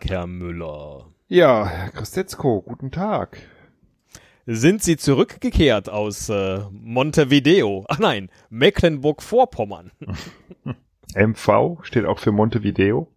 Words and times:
Tag, 0.00 0.10
Herr 0.10 0.26
Müller. 0.26 1.06
Ja, 1.28 1.66
Herr 1.66 1.90
Christetzko, 1.90 2.62
guten 2.62 2.90
Tag. 2.90 3.38
Sind 4.46 4.82
Sie 4.82 4.96
zurückgekehrt 4.96 5.90
aus 5.90 6.30
äh, 6.30 6.60
Montevideo? 6.70 7.84
Ach 7.88 7.98
nein, 7.98 8.30
Mecklenburg-Vorpommern. 8.48 9.90
MV 11.14 11.80
steht 11.82 12.06
auch 12.06 12.18
für 12.18 12.32
Montevideo. 12.32 13.08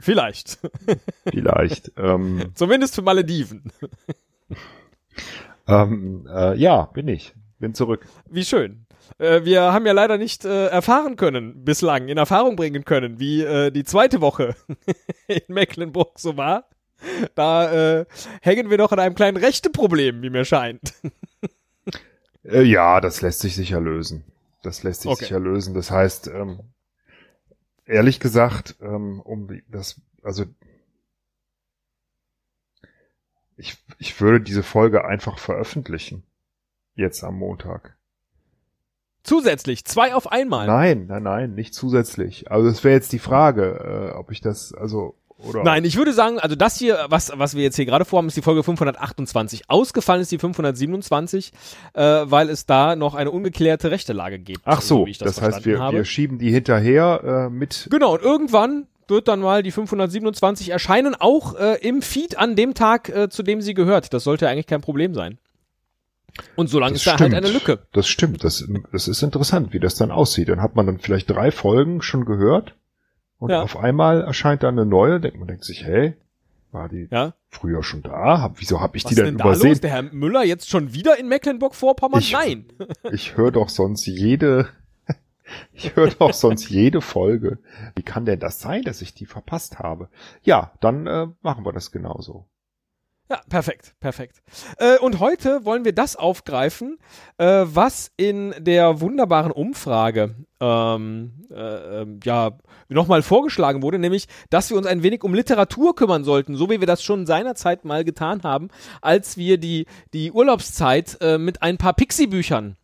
Vielleicht. 0.00 0.58
Vielleicht. 1.30 1.92
ähm, 1.98 2.50
Zumindest 2.54 2.94
für 2.94 3.02
Malediven. 3.02 3.70
ähm, 5.68 6.26
äh, 6.32 6.56
ja, 6.56 6.84
bin 6.86 7.08
ich. 7.08 7.34
Bin 7.58 7.74
zurück. 7.74 8.06
Wie 8.30 8.44
schön. 8.44 8.86
Äh, 9.18 9.44
wir 9.44 9.72
haben 9.72 9.86
ja 9.86 9.92
leider 9.92 10.18
nicht 10.18 10.44
äh, 10.44 10.66
erfahren 10.68 11.16
können, 11.16 11.64
bislang, 11.64 12.08
in 12.08 12.18
Erfahrung 12.18 12.56
bringen 12.56 12.84
können, 12.84 13.18
wie 13.20 13.42
äh, 13.42 13.70
die 13.70 13.84
zweite 13.84 14.20
Woche 14.20 14.54
in 15.26 15.42
Mecklenburg 15.48 16.18
so 16.18 16.36
war. 16.36 16.68
Da 17.34 18.00
äh, 18.00 18.06
hängen 18.42 18.70
wir 18.70 18.78
noch 18.78 18.92
an 18.92 19.00
einem 19.00 19.14
kleinen 19.14 19.36
Rechteproblem, 19.36 20.22
wie 20.22 20.30
mir 20.30 20.44
scheint. 20.44 20.94
Äh, 22.44 22.62
ja, 22.62 23.00
das 23.00 23.22
lässt 23.22 23.40
sich 23.40 23.54
sicher 23.56 23.80
lösen. 23.80 24.24
Das 24.62 24.82
lässt 24.84 25.02
sich 25.02 25.10
Okay. 25.10 25.24
sicher 25.24 25.40
lösen. 25.40 25.74
Das 25.74 25.90
heißt, 25.90 26.28
ähm, 26.28 26.60
ehrlich 27.84 28.20
gesagt, 28.20 28.76
ähm, 28.80 29.20
um 29.20 29.48
das, 29.68 30.00
also 30.22 30.44
ich, 33.56 33.76
ich 33.98 34.20
würde 34.20 34.40
diese 34.40 34.62
Folge 34.62 35.04
einfach 35.04 35.38
veröffentlichen. 35.38 36.24
Jetzt 36.94 37.24
am 37.24 37.36
Montag. 37.36 37.96
Zusätzlich, 39.24 39.84
zwei 39.84 40.14
auf 40.14 40.30
einmal. 40.30 40.66
Nein, 40.66 41.06
nein, 41.08 41.22
nein, 41.22 41.54
nicht 41.54 41.74
zusätzlich. 41.74 42.50
Also 42.50 42.68
es 42.68 42.82
wäre 42.82 42.94
jetzt 42.94 43.12
die 43.12 43.18
Frage, 43.18 44.10
äh, 44.12 44.16
ob 44.16 44.32
ich 44.32 44.40
das, 44.40 44.74
also, 44.74 45.14
oder. 45.38 45.62
Nein, 45.62 45.84
ich 45.84 45.96
würde 45.96 46.12
sagen, 46.12 46.38
also 46.38 46.56
das 46.56 46.76
hier, 46.76 47.06
was, 47.08 47.32
was 47.34 47.54
wir 47.56 47.62
jetzt 47.62 47.76
hier 47.76 47.86
gerade 47.86 48.04
vorhaben, 48.04 48.28
ist 48.28 48.36
die 48.36 48.42
Folge 48.42 48.62
528. 48.62 49.64
Ausgefallen 49.68 50.22
ist 50.22 50.32
die 50.32 50.38
527, 50.38 51.52
äh, 51.94 52.02
weil 52.02 52.48
es 52.48 52.66
da 52.66 52.96
noch 52.96 53.14
eine 53.14 53.30
ungeklärte 53.30 53.90
Rechtelage 53.90 54.38
gibt. 54.38 54.62
Ach 54.64 54.80
so, 54.80 55.06
wie 55.06 55.10
ich 55.10 55.18
das, 55.18 55.40
heißt, 55.40 55.64
wir, 55.64 55.80
habe. 55.80 55.98
wir 55.98 56.04
schieben 56.04 56.38
die 56.38 56.50
hinterher 56.50 57.48
äh, 57.48 57.50
mit. 57.50 57.88
Genau, 57.90 58.14
und 58.14 58.22
irgendwann 58.22 58.86
wird 59.08 59.28
dann 59.28 59.40
mal 59.40 59.62
die 59.62 59.72
527 59.72 60.70
erscheinen, 60.70 61.14
auch 61.14 61.54
äh, 61.54 61.76
im 61.86 62.02
Feed 62.02 62.38
an 62.38 62.56
dem 62.56 62.74
Tag, 62.74 63.08
äh, 63.08 63.28
zu 63.28 63.42
dem 63.42 63.60
sie 63.60 63.74
gehört. 63.74 64.12
Das 64.14 64.24
sollte 64.24 64.48
eigentlich 64.48 64.66
kein 64.66 64.80
Problem 64.80 65.14
sein. 65.14 65.38
Und 66.56 66.68
solange 66.68 66.94
ist 66.94 67.06
da 67.06 67.18
halt 67.18 67.34
eine 67.34 67.50
Lücke. 67.50 67.80
Das 67.92 68.08
stimmt. 68.08 68.42
Das, 68.44 68.66
das 68.92 69.08
ist 69.08 69.22
interessant, 69.22 69.72
wie 69.72 69.80
das 69.80 69.94
dann 69.96 70.10
aussieht. 70.10 70.48
Dann 70.48 70.62
hat 70.62 70.76
man 70.76 70.86
dann 70.86 70.98
vielleicht 70.98 71.30
drei 71.30 71.50
Folgen 71.50 72.00
schon 72.02 72.24
gehört 72.24 72.74
und 73.38 73.50
Ja. 73.50 73.62
auf 73.62 73.76
einmal 73.76 74.22
erscheint 74.22 74.62
dann 74.62 74.78
eine 74.78 74.86
neue. 74.86 75.20
Denkt 75.20 75.38
man 75.38 75.48
denkt 75.48 75.64
sich, 75.64 75.84
hey, 75.84 76.14
war 76.70 76.88
die 76.88 77.06
Ja. 77.10 77.34
früher 77.50 77.82
schon 77.82 78.02
da? 78.02 78.40
Hab, 78.40 78.60
wieso 78.60 78.80
habe 78.80 78.96
ich 78.96 79.04
Was 79.04 79.10
die 79.10 79.14
dann 79.16 79.24
denn 79.26 79.36
da 79.38 79.44
übersehen? 79.44 79.70
los? 79.72 79.80
Der 79.82 79.90
Herr 79.90 80.02
Müller 80.04 80.42
jetzt 80.44 80.70
schon 80.70 80.94
wieder 80.94 81.18
in 81.18 81.28
Mecklenburg-Vorpommern? 81.28 82.22
Nein. 82.32 82.64
Ich 83.12 83.36
höre 83.36 83.50
doch 83.50 83.68
sonst 83.68 84.06
jede, 84.06 84.68
ich 85.74 85.94
höre 85.96 86.08
doch 86.08 86.32
sonst 86.32 86.70
jede 86.70 87.02
Folge. 87.02 87.58
Wie 87.94 88.02
kann 88.02 88.24
denn 88.24 88.40
das 88.40 88.58
sein, 88.60 88.82
dass 88.84 89.02
ich 89.02 89.12
die 89.12 89.26
verpasst 89.26 89.78
habe? 89.80 90.08
Ja, 90.44 90.72
dann 90.80 91.06
äh, 91.06 91.26
machen 91.42 91.66
wir 91.66 91.72
das 91.74 91.92
genauso. 91.92 92.46
Ja, 93.32 93.40
perfekt, 93.48 93.94
perfekt. 93.98 94.42
Äh, 94.76 94.98
und 94.98 95.18
heute 95.18 95.64
wollen 95.64 95.86
wir 95.86 95.94
das 95.94 96.16
aufgreifen, 96.16 96.98
äh, 97.38 97.64
was 97.64 98.12
in 98.18 98.54
der 98.58 99.00
wunderbaren 99.00 99.50
Umfrage 99.50 100.34
ähm, 100.60 101.46
äh, 101.50 102.02
ähm, 102.02 102.20
ja 102.22 102.58
nochmal 102.90 103.22
vorgeschlagen 103.22 103.80
wurde, 103.80 103.98
nämlich, 103.98 104.28
dass 104.50 104.68
wir 104.68 104.76
uns 104.76 104.86
ein 104.86 105.02
wenig 105.02 105.24
um 105.24 105.32
Literatur 105.32 105.96
kümmern 105.96 106.24
sollten, 106.24 106.56
so 106.56 106.68
wie 106.68 106.80
wir 106.80 106.86
das 106.86 107.02
schon 107.02 107.24
seinerzeit 107.24 107.86
mal 107.86 108.04
getan 108.04 108.42
haben, 108.42 108.68
als 109.00 109.38
wir 109.38 109.56
die, 109.56 109.86
die 110.12 110.30
Urlaubszeit 110.30 111.16
äh, 111.22 111.38
mit 111.38 111.62
ein 111.62 111.78
paar 111.78 111.94
Pixie-Büchern 111.94 112.76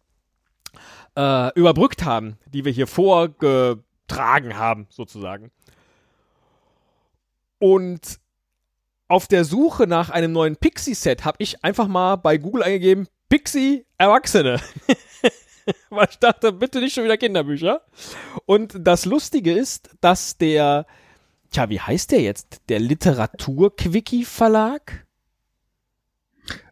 äh, 1.15 1.53
überbrückt 1.59 2.07
haben, 2.07 2.39
die 2.47 2.65
wir 2.65 2.73
hier 2.73 2.87
vorgetragen 2.87 4.57
haben, 4.57 4.87
sozusagen. 4.89 5.51
Und 7.59 8.19
auf 9.09 9.27
der 9.27 9.45
Suche 9.45 9.87
nach 9.87 10.09
einem 10.11 10.33
neuen 10.33 10.57
Pixie-Set 10.57 11.25
habe 11.25 11.37
ich 11.41 11.65
einfach 11.65 11.89
mal 11.89 12.17
bei 12.17 12.37
Google 12.39 12.63
eingegeben, 12.63 13.09
Pixie 13.29 13.85
Erwachsene. 13.99 14.61
Weil 15.91 16.07
ich 16.11 16.19
dachte, 16.19 16.53
bitte 16.53 16.81
nicht 16.81 16.95
schon 16.95 17.05
wieder 17.05 17.19
Kinderbücher. 17.19 17.83
Und 18.47 18.75
das 18.79 19.05
Lustige 19.05 19.53
ist, 19.53 19.91
dass 20.01 20.39
der, 20.39 20.87
tja, 21.51 21.69
wie 21.69 21.81
heißt 21.81 22.11
der 22.13 22.23
jetzt? 22.23 22.63
Der 22.71 22.81
Literatur-Quickie-Verlag? 22.81 25.07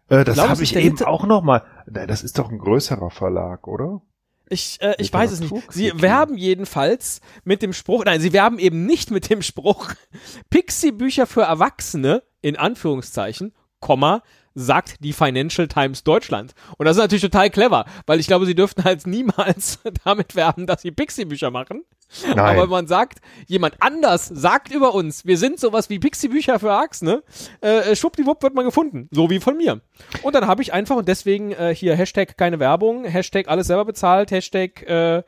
Äh, 0.09 0.25
das 0.25 0.39
habe 0.39 0.63
ich 0.63 0.75
eben 0.77 0.97
Liter- 0.97 1.09
auch 1.09 1.27
noch 1.27 1.43
mal. 1.43 1.63
Das 1.87 2.23
ist 2.23 2.39
doch 2.39 2.51
ein 2.51 2.59
größerer 2.59 3.11
Verlag, 3.11 3.67
oder? 3.69 4.01
Ich, 4.49 4.81
äh, 4.81 4.95
ich 4.99 5.13
weiß 5.13 5.33
es 5.33 5.41
nicht. 5.41 5.53
Sie 5.71 5.93
werben 6.01 6.37
jedenfalls 6.37 7.21
mit 7.45 7.63
dem 7.63 7.73
Spruch, 7.73 8.05
nein, 8.05 8.21
sie 8.21 8.33
werben 8.33 8.59
eben 8.59 8.87
nicht 8.87 9.11
mit 9.11 9.29
dem 9.29 9.43
Spruch, 9.43 9.93
Pixie-Bücher 10.51 11.27
für 11.27 11.43
Erwachsene, 11.43 12.23
in 12.43 12.57
Anführungszeichen, 12.57 13.55
Komma, 13.81 14.23
sagt 14.57 14.97
die 15.05 15.13
Financial 15.13 15.69
Times 15.69 16.03
Deutschland. 16.03 16.55
Und 16.79 16.87
das 16.87 16.97
ist 16.97 17.03
natürlich 17.03 17.23
total 17.23 17.51
clever, 17.51 17.85
weil 18.07 18.19
ich 18.19 18.27
glaube, 18.27 18.47
sie 18.47 18.55
dürften 18.55 18.83
halt 18.83 19.07
niemals 19.07 19.79
damit 20.05 20.35
werben, 20.35 20.67
dass 20.67 20.83
sie 20.83 20.91
Pixie-Bücher 20.91 21.51
machen. 21.51 21.85
Nein. 22.27 22.39
Aber 22.39 22.67
man 22.67 22.87
sagt, 22.87 23.19
jemand 23.47 23.77
anders 23.81 24.27
sagt 24.27 24.73
über 24.73 24.95
uns, 24.95 25.27
wir 25.27 25.37
sind 25.37 25.61
sowas 25.61 25.91
wie 25.91 25.99
Pixie-Bücher 25.99 26.59
für 26.59 26.69
Erwachsene, 26.69 27.23
äh, 27.61 27.95
schwuppdiwupp 27.95 28.43
wird 28.43 28.55
man 28.55 28.65
gefunden. 28.65 29.09
So 29.11 29.29
wie 29.29 29.41
von 29.41 29.57
mir. 29.57 29.83
Und 30.23 30.35
dann 30.35 30.47
habe 30.47 30.63
ich 30.63 30.73
einfach, 30.73 30.97
und 30.97 31.09
deswegen 31.09 31.53
äh, 31.53 31.75
hier 31.75 31.95
Hashtag 31.95 32.39
keine 32.39 32.59
Werbung, 32.59 33.05
Hashtag 33.05 33.49
alles 33.49 33.67
selber 33.67 33.85
bezahlt, 33.85 34.31
Hashtag 34.31 34.83
äh, 34.89 35.23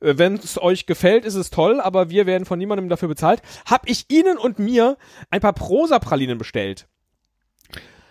wenn 0.00 0.34
es 0.34 0.60
euch 0.60 0.86
gefällt, 0.86 1.24
ist 1.24 1.34
es 1.34 1.50
toll, 1.50 1.80
aber 1.80 2.10
wir 2.10 2.26
werden 2.26 2.44
von 2.44 2.58
niemandem 2.58 2.88
dafür 2.88 3.08
bezahlt, 3.08 3.40
habe 3.64 3.88
ich 3.88 4.04
Ihnen 4.10 4.36
und 4.36 4.58
mir 4.58 4.98
ein 5.30 5.40
paar 5.40 5.54
Prosa-Pralinen 5.54 6.36
bestellt. 6.36 6.86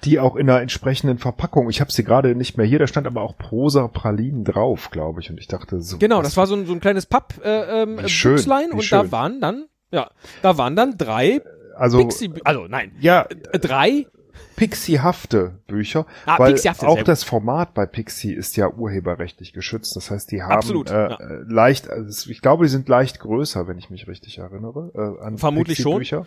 Die 0.04 0.20
auch 0.20 0.36
in 0.36 0.50
einer 0.50 0.62
entsprechenden 0.62 1.18
Verpackung. 1.18 1.70
Ich 1.70 1.82
habe 1.82 1.92
sie 1.92 2.04
gerade 2.04 2.36
nicht 2.36 2.58
mehr 2.58 2.66
hier, 2.66 2.80
da 2.80 2.88
stand 2.88 3.08
aber 3.08 3.22
auch 3.22 3.38
Prosa 3.38 3.88
Pralinen 3.88 4.44
drauf, 4.44 4.92
glaube 4.92 5.22
ich. 5.22 5.30
Und 5.30 5.40
ich 5.40 5.48
dachte 5.48 5.82
so. 5.82 5.98
Genau, 5.98 6.22
das 6.22 6.36
war 6.38 6.48
so 6.48 6.56
ein, 6.56 6.66
so 6.66 6.74
ein 6.74 6.80
kleines 6.80 7.06
Papp 7.06 7.36
äh, 7.44 7.84
ähm, 7.84 8.08
schön, 8.08 8.40
und 8.72 8.84
schön. 8.84 9.00
da 9.00 9.12
waren 9.12 9.40
dann, 9.40 9.66
ja, 9.92 10.10
da 10.42 10.58
waren 10.58 10.76
dann 10.76 10.98
drei 10.98 11.42
also 11.76 11.98
Pixie, 12.00 12.32
also 12.44 12.68
nein, 12.68 12.92
ja, 13.00 13.28
äh, 13.52 13.60
drei 13.60 14.08
Pixiehafte 14.56 15.60
Bücher, 15.68 16.06
Ah, 16.26 16.38
weil 16.40 16.54
Pixiehafte, 16.54 16.88
auch 16.88 17.02
das 17.04 17.24
Format 17.24 17.74
bei 17.74 17.86
Pixie 17.86 18.34
ist 18.34 18.56
ja 18.56 18.70
urheberrechtlich 18.70 19.54
geschützt. 19.54 19.96
Das 19.96 20.12
heißt, 20.12 20.32
die 20.32 20.44
haben 20.44 20.52
Absolut, 20.52 20.90
äh, 20.90 21.10
ja. 21.10 21.18
leicht, 21.48 21.90
also 21.90 22.30
ich 22.30 22.42
glaube, 22.42 22.66
die 22.66 22.70
sind 22.70 22.88
leicht 22.88 23.20
größer, 23.20 23.68
wenn 23.68 23.78
ich 23.78 23.90
mich 23.90 24.08
richtig 24.08 24.38
erinnere. 24.38 24.92
Äh, 24.94 25.26
an 25.26 25.38
Vermutlich 25.38 25.80
schon. 25.80 26.00
Pixie-Bücher. 26.00 26.26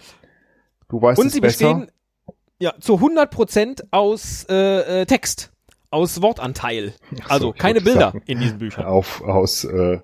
Du 0.89 1.03
weißt 1.03 1.21
Und 1.21 1.29
es 1.29 1.33
sie 1.33 1.41
besser. 1.41 1.75
bestehen 1.75 1.91
ja 2.59 2.75
zu 2.81 2.95
100% 2.95 3.85
aus 3.91 4.47
äh, 4.49 5.03
äh, 5.03 5.07
Text, 5.07 5.53
aus 5.91 6.23
Wortanteil. 6.23 6.95
So, 7.11 7.23
also 7.29 7.53
keine 7.53 7.81
Bilder 7.81 8.13
sagen, 8.13 8.23
in 8.27 8.41
diesen 8.41 8.59
Büchern. 8.59 8.85
auf 8.85 9.23
aus 9.23 9.65
äh, 9.65 10.01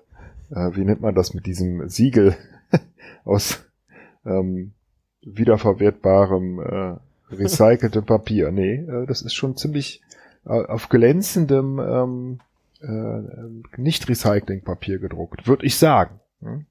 äh, 0.51 0.75
wie 0.75 0.85
nennt 0.85 1.01
man 1.01 1.15
das 1.15 1.33
mit 1.33 1.45
diesem 1.45 1.89
Siegel 1.89 2.35
aus 3.25 3.63
ähm, 4.25 4.73
wiederverwertbarem 5.21 6.59
äh, 6.59 6.95
recyceltem 7.33 8.05
Papier. 8.05 8.51
Nee, 8.51 8.75
äh, 8.75 9.05
das 9.05 9.21
ist 9.21 9.33
schon 9.33 9.57
ziemlich 9.57 10.01
äh, 10.45 10.49
auf 10.49 10.89
glänzendem 10.89 11.79
ähm, 11.79 12.39
äh, 12.81 13.77
nicht 13.81 14.07
Recyclingpapier 14.09 14.99
gedruckt, 14.99 15.47
würde 15.47 15.65
ich 15.65 15.77
sagen. 15.77 16.19
Hm? 16.41 16.65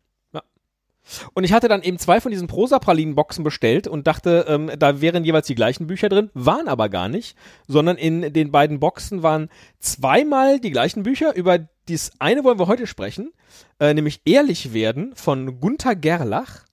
Und 1.35 1.45
ich 1.45 1.53
hatte 1.53 1.69
dann 1.69 1.83
eben 1.83 1.99
zwei 1.99 2.21
von 2.21 2.31
diesen 2.31 2.47
Prosa-Pralinen-Boxen 2.47 3.45
bestellt 3.45 3.87
und 3.89 4.07
dachte, 4.07 4.47
ähm, 4.49 4.71
da 4.79 5.01
wären 5.01 5.25
jeweils 5.25 5.47
die 5.47 5.55
gleichen 5.55 5.87
Bücher 5.87 6.09
drin, 6.09 6.31
waren 6.35 6.69
aber 6.69 6.89
gar 6.89 7.09
nicht, 7.09 7.37
sondern 7.67 7.97
in 7.97 8.33
den 8.33 8.51
beiden 8.51 8.81
Boxen 8.81 9.23
waren 9.23 9.49
zweimal 9.79 10.61
die 10.61 10.71
gleichen 10.71 11.03
Bücher. 11.03 11.35
Über 11.35 11.59
das 11.89 12.13
eine 12.19 12.45
wollen 12.45 12.59
wir 12.59 12.69
heute 12.69 12.87
sprechen, 12.87 13.33
äh, 13.81 13.93
nämlich 13.95 14.21
Ehrlich 14.25 14.73
werden 14.73 15.15
von 15.15 15.61
Gunther 15.61 15.97
Gerlach. 15.97 16.65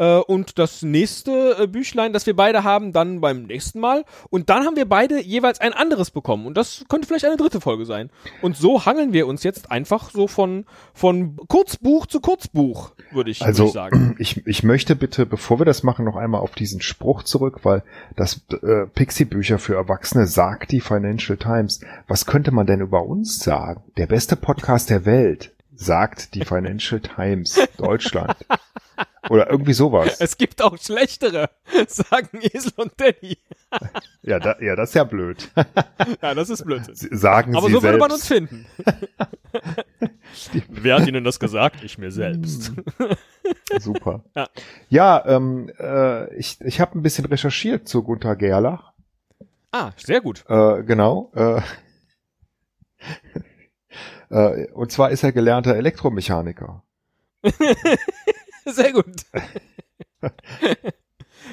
Äh, 0.00 0.16
und 0.16 0.58
das 0.58 0.80
nächste 0.82 1.58
äh, 1.60 1.66
Büchlein, 1.66 2.14
das 2.14 2.24
wir 2.24 2.34
beide 2.34 2.64
haben, 2.64 2.92
dann 2.92 3.20
beim 3.20 3.42
nächsten 3.42 3.80
Mal. 3.80 4.04
Und 4.30 4.48
dann 4.48 4.64
haben 4.64 4.74
wir 4.74 4.88
beide 4.88 5.22
jeweils 5.22 5.60
ein 5.60 5.74
anderes 5.74 6.10
bekommen. 6.10 6.46
Und 6.46 6.56
das 6.56 6.86
könnte 6.88 7.06
vielleicht 7.06 7.26
eine 7.26 7.36
dritte 7.36 7.60
Folge 7.60 7.84
sein. 7.84 8.08
Und 8.40 8.56
so 8.56 8.86
hangeln 8.86 9.12
wir 9.12 9.26
uns 9.26 9.42
jetzt 9.42 9.70
einfach 9.70 10.10
so 10.10 10.26
von, 10.26 10.64
von 10.94 11.36
Kurzbuch 11.48 12.06
zu 12.06 12.20
Kurzbuch, 12.20 12.92
würde 13.12 13.30
ich, 13.30 13.40
würd 13.40 13.48
Also 13.48 13.66
ich 13.66 13.72
sagen. 13.72 14.16
ich, 14.18 14.46
ich 14.46 14.62
möchte 14.62 14.96
bitte, 14.96 15.26
bevor 15.26 15.60
wir 15.60 15.66
das 15.66 15.82
machen, 15.82 16.06
noch 16.06 16.16
einmal 16.16 16.40
auf 16.40 16.54
diesen 16.54 16.80
Spruch 16.80 17.22
zurück, 17.22 17.60
weil 17.64 17.82
das 18.16 18.40
äh, 18.62 18.86
Pixie-Bücher 18.86 19.58
für 19.58 19.74
Erwachsene 19.74 20.26
sagt 20.26 20.72
die 20.72 20.80
Financial 20.80 21.36
Times. 21.36 21.80
Was 22.08 22.24
könnte 22.24 22.52
man 22.52 22.66
denn 22.66 22.80
über 22.80 23.04
uns 23.04 23.38
sagen? 23.40 23.82
Der 23.98 24.06
beste 24.06 24.36
Podcast 24.36 24.88
der 24.88 25.04
Welt, 25.04 25.52
sagt 25.80 26.34
die 26.34 26.44
Financial 26.44 27.00
Times 27.00 27.58
Deutschland. 27.78 28.36
Oder 29.30 29.50
irgendwie 29.50 29.72
sowas. 29.72 30.20
Es 30.20 30.36
gibt 30.36 30.62
auch 30.62 30.76
schlechtere, 30.78 31.50
sagen 31.88 32.40
Esel 32.42 32.72
und 32.76 32.92
Danny. 32.96 33.38
Ja, 34.22 34.40
da, 34.40 34.56
ja 34.60 34.74
das 34.74 34.90
ist 34.90 34.94
ja 34.96 35.04
blöd. 35.04 35.48
Ja, 36.20 36.34
das 36.34 36.50
ist 36.50 36.64
blöd. 36.64 36.82
Sagen 36.92 37.56
Aber 37.56 37.68
Sie 37.68 37.72
so 37.72 37.82
würde 37.82 37.98
man 37.98 38.10
uns 38.10 38.26
finden. 38.26 38.66
Wer 40.68 40.96
hat 40.96 41.06
Ihnen 41.06 41.22
das 41.22 41.38
gesagt? 41.38 41.84
Ich 41.84 41.96
mir 41.96 42.10
selbst. 42.10 42.72
Super. 43.78 44.24
Ja. 44.34 44.48
Ja, 44.88 45.24
ähm, 45.24 45.70
äh, 45.78 46.34
ich, 46.34 46.60
ich 46.60 46.80
habe 46.80 46.98
ein 46.98 47.02
bisschen 47.02 47.24
recherchiert 47.26 47.88
zu 47.88 48.02
Gunther 48.02 48.34
Gerlach. 48.34 48.92
Ah, 49.70 49.92
sehr 49.96 50.20
gut. 50.20 50.44
Äh, 50.48 50.82
genau. 50.82 51.30
Äh, 51.34 51.62
äh, 54.30 54.66
und 54.72 54.90
zwar 54.92 55.10
ist 55.10 55.22
er 55.22 55.32
gelernter 55.32 55.74
Elektromechaniker. 55.74 56.82
Sehr 58.64 58.92
gut. 58.92 59.06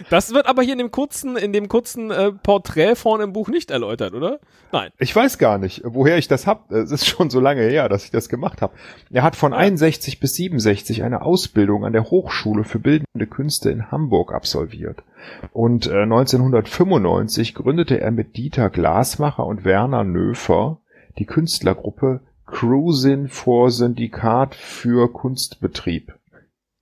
Das 0.10 0.34
wird 0.34 0.48
aber 0.48 0.62
hier 0.62 0.74
in 0.74 0.80
dem 0.80 0.92
kurzen, 0.92 1.38
in 1.38 1.54
dem 1.54 1.68
kurzen 1.68 2.12
äh, 2.12 2.32
Porträt 2.32 2.96
vorne 2.96 3.24
im 3.24 3.34
Buch 3.34 3.50
nicht 3.50 3.72
erläutert, 3.72 4.14
oder? 4.14 4.40
Nein. 4.72 4.92
Ich 5.00 5.16
weiß 5.16 5.38
gar 5.38 5.58
nicht, 5.58 5.82
woher 5.86 6.18
ich 6.18 6.28
das 6.28 6.46
hab. 6.46 6.72
Es 6.72 6.92
ist 6.92 7.08
schon 7.08 7.30
so 7.30 7.40
lange 7.40 7.62
her, 7.62 7.90
dass 7.90 8.06
ich 8.06 8.12
das 8.12 8.30
gemacht 8.30 8.62
habe. 8.62 8.74
Er 9.12 9.24
hat 9.24 9.36
von 9.36 9.54
61 9.54 10.20
bis 10.20 10.36
67 10.36 11.04
eine 11.04 11.22
Ausbildung 11.22 11.86
an 11.86 11.94
der 11.94 12.06
Hochschule 12.06 12.64
für 12.64 12.80
Bildende 12.80 13.28
Künste 13.28 13.72
in 13.72 13.92
Hamburg 13.92 14.34
absolviert. 14.34 15.04
Und 15.52 15.88
äh, 15.88 16.04
1995 16.04 17.56
gründete 17.56 18.00
er 18.00 18.12
mit 18.12 18.38
Dieter 18.38 18.70
Glasmacher 18.70 19.46
und 19.46 19.66
Werner 19.66 20.04
Nöfer 20.04 20.80
die 21.18 21.26
Künstlergruppe 21.26 22.22
Cruisin 22.48 23.28
vor 23.28 23.70
Syndikat 23.72 24.56
für 24.56 25.12
Kunstbetrieb. 25.14 26.14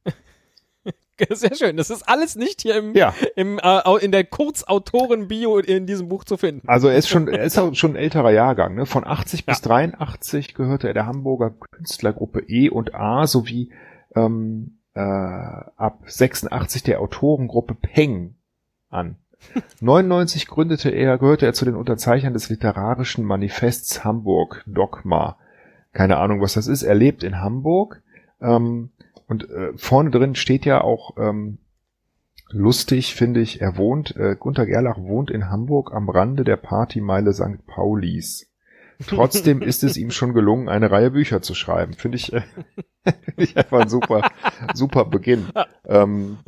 Sehr 1.29 1.55
schön. 1.55 1.77
Das 1.77 1.89
ist 1.89 2.07
alles 2.07 2.35
nicht 2.35 2.61
hier 2.61 2.75
im, 2.75 2.93
Ja. 2.93 3.13
im, 3.35 3.57
äh, 3.61 4.03
in 4.03 4.11
der 4.11 4.25
Kurzautoren-Bio 4.25 5.59
in 5.59 5.87
diesem 5.87 6.09
Buch 6.09 6.23
zu 6.25 6.37
finden. 6.37 6.67
Also 6.67 6.87
er 6.89 6.97
ist 6.97 7.07
schon, 7.07 7.27
er 7.27 7.43
ist 7.43 7.57
auch 7.57 7.73
schon 7.73 7.93
ein 7.93 7.95
älterer 7.95 8.31
Jahrgang. 8.31 8.75
Ne? 8.75 8.85
Von 8.85 9.05
80 9.05 9.45
bis 9.45 9.61
83 9.61 10.53
gehörte 10.55 10.87
er 10.87 10.93
der 10.93 11.05
Hamburger 11.05 11.51
Künstlergruppe 11.71 12.41
E 12.47 12.69
und 12.69 12.93
A 12.93 13.27
sowie 13.27 13.71
ähm, 14.15 14.79
äh, 14.93 14.99
ab 14.99 16.03
86 16.05 16.83
der 16.83 16.99
Autorengruppe 17.01 17.75
Peng 17.75 18.35
an. 18.89 19.15
99 19.79 20.47
gründete 20.47 20.89
er, 20.89 21.17
gehörte 21.17 21.45
er 21.45 21.53
zu 21.53 21.65
den 21.65 21.75
Unterzeichnern 21.75 22.33
des 22.33 22.49
literarischen 22.49 23.23
Manifests 23.23 24.03
Hamburg 24.03 24.63
Dogma. 24.67 25.37
Keine 25.95 26.17
Ahnung, 26.17 26.41
was 26.41 26.55
das 26.55 26.67
ist. 26.67 26.83
Er 26.83 26.93
lebt 26.93 27.23
in 27.23 27.39
Hamburg. 27.39 28.03
Ähm, 28.41 28.89
und 29.27 29.49
äh, 29.49 29.71
vorne 29.77 30.11
drin 30.11 30.35
steht 30.35 30.65
ja 30.65 30.81
auch 30.81 31.15
ähm, 31.17 31.57
lustig, 32.49 33.15
finde 33.15 33.39
ich, 33.39 33.61
er 33.61 33.77
wohnt, 33.77 34.13
äh, 34.17 34.35
Gunter 34.37 34.65
Gerlach 34.65 34.97
wohnt 34.97 35.31
in 35.31 35.49
Hamburg 35.49 35.93
am 35.93 36.09
Rande 36.09 36.43
der 36.43 36.57
Partymeile 36.57 37.33
St. 37.33 37.65
Paulis. 37.65 38.51
Trotzdem 39.07 39.61
ist 39.61 39.85
es 39.85 39.95
ihm 39.95 40.11
schon 40.11 40.33
gelungen, 40.33 40.67
eine 40.67 40.91
Reihe 40.91 41.11
Bücher 41.11 41.41
zu 41.41 41.55
schreiben. 41.55 41.93
Finde 41.93 42.17
ich, 42.17 42.33
äh, 42.33 42.41
finde 43.23 43.43
ich 43.43 43.55
einfach 43.55 43.79
ein 43.79 43.89
super, 43.89 44.29
super 44.73 45.05
Beginn. 45.05 45.47
Ähm, 45.85 46.39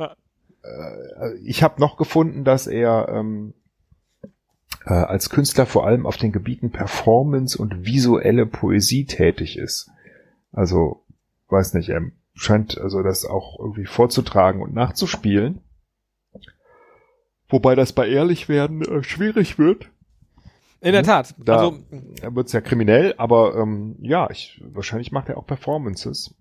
äh, 0.62 1.34
ich 1.42 1.62
habe 1.62 1.80
noch 1.80 1.96
gefunden, 1.96 2.44
dass 2.44 2.66
er 2.66 3.08
ähm, 3.08 3.54
äh, 4.88 4.94
als 4.94 5.28
Künstler 5.28 5.66
vor 5.66 5.86
allem 5.86 6.06
auf 6.06 6.16
den 6.16 6.32
Gebieten 6.32 6.70
Performance 6.70 7.60
und 7.60 7.84
visuelle 7.84 8.46
Poesie 8.46 9.04
tätig 9.04 9.58
ist. 9.58 9.90
Also, 10.50 11.04
weiß 11.48 11.74
nicht, 11.74 11.90
er 11.90 12.02
scheint 12.34 12.78
also 12.78 13.02
das 13.02 13.26
auch 13.26 13.58
irgendwie 13.58 13.84
vorzutragen 13.84 14.62
und 14.62 14.72
nachzuspielen. 14.72 15.60
Wobei 17.50 17.74
das 17.74 17.92
bei 17.92 18.08
ehrlich 18.08 18.48
werden 18.48 18.82
äh, 18.82 19.02
schwierig 19.02 19.58
wird. 19.58 19.90
In 20.80 20.92
der 20.92 21.02
Tat. 21.02 21.34
Da 21.38 21.58
also, 21.58 21.80
wird's 22.30 22.52
ja 22.52 22.60
kriminell, 22.60 23.14
aber 23.18 23.56
ähm, 23.56 23.96
ja, 24.00 24.30
ich, 24.30 24.62
wahrscheinlich 24.64 25.12
macht 25.12 25.28
er 25.28 25.36
auch 25.36 25.46
Performances. 25.46 26.34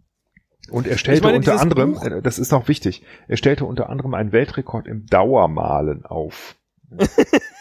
Und 0.69 0.85
er 0.85 0.97
stellte 0.97 1.23
meine, 1.23 1.37
unter 1.37 1.59
anderem, 1.59 1.93
Buch- 1.93 2.03
äh, 2.03 2.21
das 2.21 2.39
ist 2.39 2.53
auch 2.53 2.67
wichtig, 2.67 3.03
er 3.27 3.37
stellte 3.37 3.65
unter 3.65 3.89
anderem 3.89 4.13
einen 4.13 4.31
Weltrekord 4.31 4.87
im 4.87 5.05
Dauermalen 5.05 6.05
auf. 6.05 6.55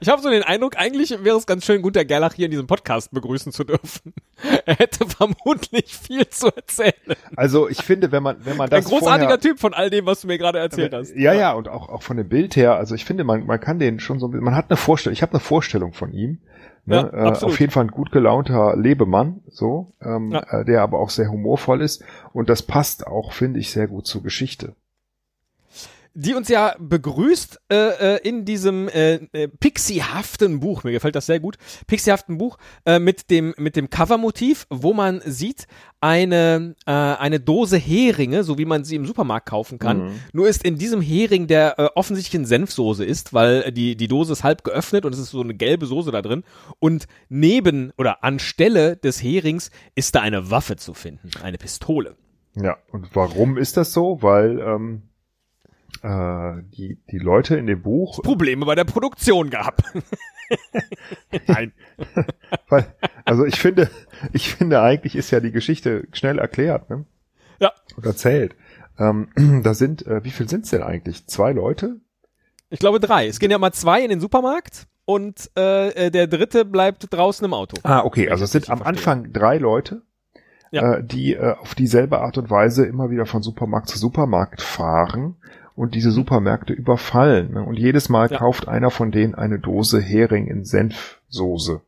ich 0.00 0.08
habe 0.08 0.20
so 0.20 0.28
den 0.28 0.42
Eindruck, 0.42 0.76
eigentlich 0.76 1.16
wäre 1.22 1.36
es 1.36 1.46
ganz 1.46 1.64
schön, 1.64 1.82
Gunter 1.82 2.04
Gerlach 2.04 2.34
hier 2.34 2.46
in 2.46 2.50
diesem 2.50 2.66
Podcast 2.66 3.12
begrüßen 3.12 3.52
zu 3.52 3.64
dürfen. 3.64 4.12
Er 4.66 4.74
hätte 4.74 5.06
vermutlich 5.06 5.96
viel 5.96 6.28
zu 6.28 6.48
erzählen. 6.48 6.92
Also 7.36 7.68
ich 7.68 7.78
finde, 7.78 8.10
wenn 8.10 8.24
man, 8.24 8.44
wenn 8.44 8.56
man 8.56 8.64
Ein 8.66 8.70
das 8.70 8.86
großartiger 8.86 9.28
vorher, 9.28 9.40
Typ 9.40 9.60
von 9.60 9.72
all 9.72 9.88
dem, 9.88 10.04
was 10.04 10.22
du 10.22 10.26
mir 10.26 10.36
gerade 10.36 10.58
erzählt 10.58 10.92
hast. 10.92 11.14
Ja, 11.14 11.32
ja, 11.32 11.52
und 11.52 11.68
auch, 11.68 11.88
auch 11.88 12.02
von 12.02 12.16
dem 12.16 12.28
Bild 12.28 12.56
her, 12.56 12.74
also 12.74 12.96
ich 12.96 13.04
finde, 13.04 13.22
man, 13.22 13.46
man 13.46 13.60
kann 13.60 13.78
den 13.78 14.00
schon 14.00 14.18
so, 14.18 14.26
man 14.26 14.56
hat 14.56 14.68
eine 14.68 14.76
Vorstellung, 14.76 15.12
ich 15.12 15.22
habe 15.22 15.32
eine 15.32 15.40
Vorstellung 15.40 15.92
von 15.92 16.12
ihm. 16.12 16.40
Ne? 16.86 17.08
Ja, 17.12 17.32
äh, 17.34 17.44
auf 17.44 17.60
jeden 17.60 17.70
Fall 17.70 17.84
ein 17.84 17.92
gut 17.92 18.10
gelaunter 18.10 18.74
Lebemann, 18.76 19.42
so, 19.48 19.94
ähm, 20.02 20.32
Ja. 20.32 20.40
äh, 20.60 20.64
der 20.64 20.82
aber 20.82 20.98
auch 20.98 21.10
sehr 21.10 21.30
humorvoll 21.30 21.80
ist. 21.80 22.02
Und 22.32 22.48
das 22.48 22.62
passt 22.62 23.06
auch, 23.06 23.32
finde 23.32 23.60
ich, 23.60 23.70
sehr 23.70 23.86
gut 23.86 24.08
zur 24.08 24.24
Geschichte. 24.24 24.74
Die 26.14 26.34
uns 26.34 26.48
ja 26.48 26.74
begrüßt 26.78 27.60
äh, 27.70 28.16
äh, 28.16 28.28
in 28.28 28.44
diesem 28.44 28.88
äh, 28.88 29.14
äh, 29.32 29.48
pixiehaften 29.48 30.60
Buch. 30.60 30.84
Mir 30.84 30.92
gefällt 30.92 31.14
das 31.14 31.26
sehr 31.26 31.40
gut. 31.40 31.56
Pixiehaften 31.86 32.38
Buch 32.38 32.58
äh, 32.84 32.98
mit 32.98 33.30
dem 33.30 33.54
mit 33.56 33.76
dem 33.76 33.90
Covermotiv, 33.90 34.66
wo 34.70 34.92
man 34.92 35.20
sieht 35.24 35.66
eine 36.00 36.74
äh, 36.86 36.90
eine 36.90 37.40
Dose 37.40 37.76
Heringe, 37.76 38.44
so 38.44 38.58
wie 38.58 38.64
man 38.64 38.84
sie 38.84 38.96
im 38.96 39.06
Supermarkt 39.06 39.48
kaufen 39.48 39.78
kann. 39.78 40.04
Mhm. 40.04 40.20
Nur 40.32 40.48
ist 40.48 40.64
in 40.64 40.76
diesem 40.76 41.00
Hering 41.00 41.46
der 41.46 41.78
äh, 41.78 41.88
offensichtlich 41.94 42.34
in 42.40 42.46
Senfsoße 42.46 43.04
ist, 43.04 43.32
weil 43.32 43.62
äh, 43.62 43.72
die 43.72 43.96
die 43.96 44.08
Dose 44.08 44.32
ist 44.32 44.44
halb 44.44 44.64
geöffnet 44.64 45.04
und 45.04 45.14
es 45.14 45.18
ist 45.18 45.30
so 45.30 45.40
eine 45.40 45.54
gelbe 45.54 45.86
Soße 45.86 46.10
da 46.10 46.22
drin. 46.22 46.44
Und 46.78 47.06
neben 47.28 47.92
oder 47.96 48.24
anstelle 48.24 48.96
des 48.96 49.22
Herings 49.22 49.70
ist 49.94 50.14
da 50.14 50.20
eine 50.20 50.50
Waffe 50.50 50.76
zu 50.76 50.94
finden, 50.94 51.30
eine 51.42 51.58
Pistole. 51.58 52.16
Ja, 52.54 52.76
und 52.90 53.14
warum 53.14 53.56
ist 53.56 53.76
das 53.76 53.92
so? 53.92 54.18
Weil 54.20 54.60
ähm, 54.60 55.02
äh, 56.02 56.62
die, 56.76 56.98
die 57.10 57.18
Leute 57.18 57.56
in 57.56 57.66
dem 57.66 57.82
Buch, 57.82 58.22
Probleme 58.22 58.66
bei 58.66 58.74
der 58.74 58.84
Produktion 58.84 59.50
gab. 59.50 59.82
Nein. 61.46 61.72
weil, 62.68 62.86
also 63.24 63.44
ich 63.44 63.58
finde, 63.58 63.90
ich 64.32 64.54
finde 64.54 64.82
eigentlich 64.82 65.16
ist 65.16 65.30
ja 65.30 65.40
die 65.40 65.52
Geschichte 65.52 66.06
schnell 66.12 66.38
erklärt, 66.38 66.90
ne? 66.90 67.04
Ja. 67.60 67.72
Und 67.96 68.04
erzählt. 68.06 68.54
Ähm, 68.98 69.28
da 69.62 69.74
sind, 69.74 70.06
äh, 70.06 70.24
wie 70.24 70.30
viel 70.30 70.48
sind's 70.48 70.70
denn 70.70 70.82
eigentlich? 70.82 71.26
Zwei 71.26 71.52
Leute? 71.52 71.96
Ich 72.70 72.78
glaube 72.80 73.00
drei. 73.00 73.26
Es 73.26 73.38
gehen 73.38 73.50
ja 73.50 73.58
mal 73.58 73.72
zwei 73.72 74.02
in 74.02 74.10
den 74.10 74.20
Supermarkt 74.20 74.86
und 75.04 75.50
äh, 75.56 75.88
äh, 76.06 76.10
der 76.10 76.26
dritte 76.26 76.64
bleibt 76.64 77.12
draußen 77.12 77.44
im 77.44 77.54
Auto. 77.54 77.76
Ah, 77.82 78.04
okay, 78.04 78.30
also 78.30 78.44
es 78.44 78.52
sind 78.52 78.70
am 78.70 78.78
verstehe. 78.78 78.88
Anfang 78.88 79.32
drei 79.32 79.58
Leute, 79.58 80.02
Ja. 80.70 80.94
äh, 80.94 81.04
die 81.04 81.34
äh, 81.34 81.54
auf 81.60 81.74
dieselbe 81.74 82.20
Art 82.20 82.38
und 82.38 82.50
Weise 82.50 82.86
immer 82.86 83.10
wieder 83.10 83.26
von 83.26 83.42
Supermarkt 83.42 83.88
zu 83.88 83.98
Supermarkt 83.98 84.62
fahren 84.62 85.36
und 85.82 85.94
diese 85.96 86.12
Supermärkte 86.12 86.72
überfallen. 86.72 87.52
Ne? 87.54 87.62
Und 87.64 87.78
jedes 87.78 88.08
Mal. 88.08 88.30
Ja. 88.30 88.38
kauft 88.38 88.68
einer 88.68 88.90
von 88.90 89.10
denen 89.10 89.34
eine 89.34 89.58
Dose 89.58 90.00
Hering 90.00 90.46
in 90.46 90.64
Senfsoße. 90.64 91.80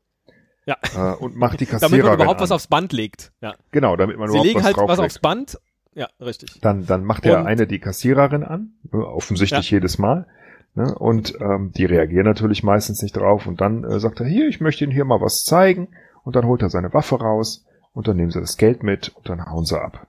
Ja. 0.67 0.77
Äh, 0.97 1.15
und 1.17 1.37
macht 1.37 1.61
die 1.61 1.67
Damit 1.67 1.81
Kassiererin 1.83 2.07
man 2.07 2.15
überhaupt 2.17 2.41
an. 2.41 2.43
was 2.43 2.51
aufs 2.51 2.67
Band 2.67 2.93
legt. 2.93 3.33
Ja. 3.41 3.55
Genau, 3.71 3.97
damit 3.97 4.19
man 4.19 4.29
Sie 4.29 4.33
überhaupt 4.35 4.47
legen 4.49 4.59
was 4.61 4.67
halt 4.67 4.89
was 4.89 4.99
aufs 4.99 5.19
Band. 5.21 5.59
Ja, 5.95 6.09
richtig. 6.21 6.59
Dann, 6.61 6.87
dann 6.87 7.05
macht 7.05 7.25
der 7.25 7.39
Und- 7.39 7.47
eine 7.47 7.67
die 7.69 7.79
Kassiererin 7.79 8.43
an, 8.43 8.73
ne, 8.91 8.99
offensichtlich 9.07 9.71
jedes 9.71 9.99
Mal. 9.99 10.27
Ne, 10.75 10.93
und 10.93 11.39
ähm, 11.41 11.71
die 11.77 11.85
reagieren 11.85 12.25
natürlich 12.27 12.65
meistens 12.65 13.01
nicht 13.01 13.17
drauf. 13.17 13.47
Und 13.47 13.61
dann 13.61 13.85
äh, 13.85 14.01
sagt 14.01 14.19
er, 14.19 14.27
hier, 14.27 14.49
ich 14.49 14.61
möchte 14.61 14.83
Ihnen 14.83 14.93
hier 14.93 15.05
mal 15.05 15.21
was 15.21 15.45
zeigen. 15.45 15.89
Und 16.25 16.35
dann 16.35 16.47
holt 16.47 16.63
er 16.63 16.71
seine 16.71 16.93
Waffe 16.93 17.21
raus 17.21 17.65
und 17.93 18.09
dann 18.09 18.17
nehmen 18.17 18.33
sie 18.33 18.41
das 18.41 18.57
Geld 18.57 18.83
mit 18.83 19.11
und 19.15 19.29
dann 19.29 19.45
hauen 19.45 19.65
sie 19.67 19.81
ab. 19.81 20.07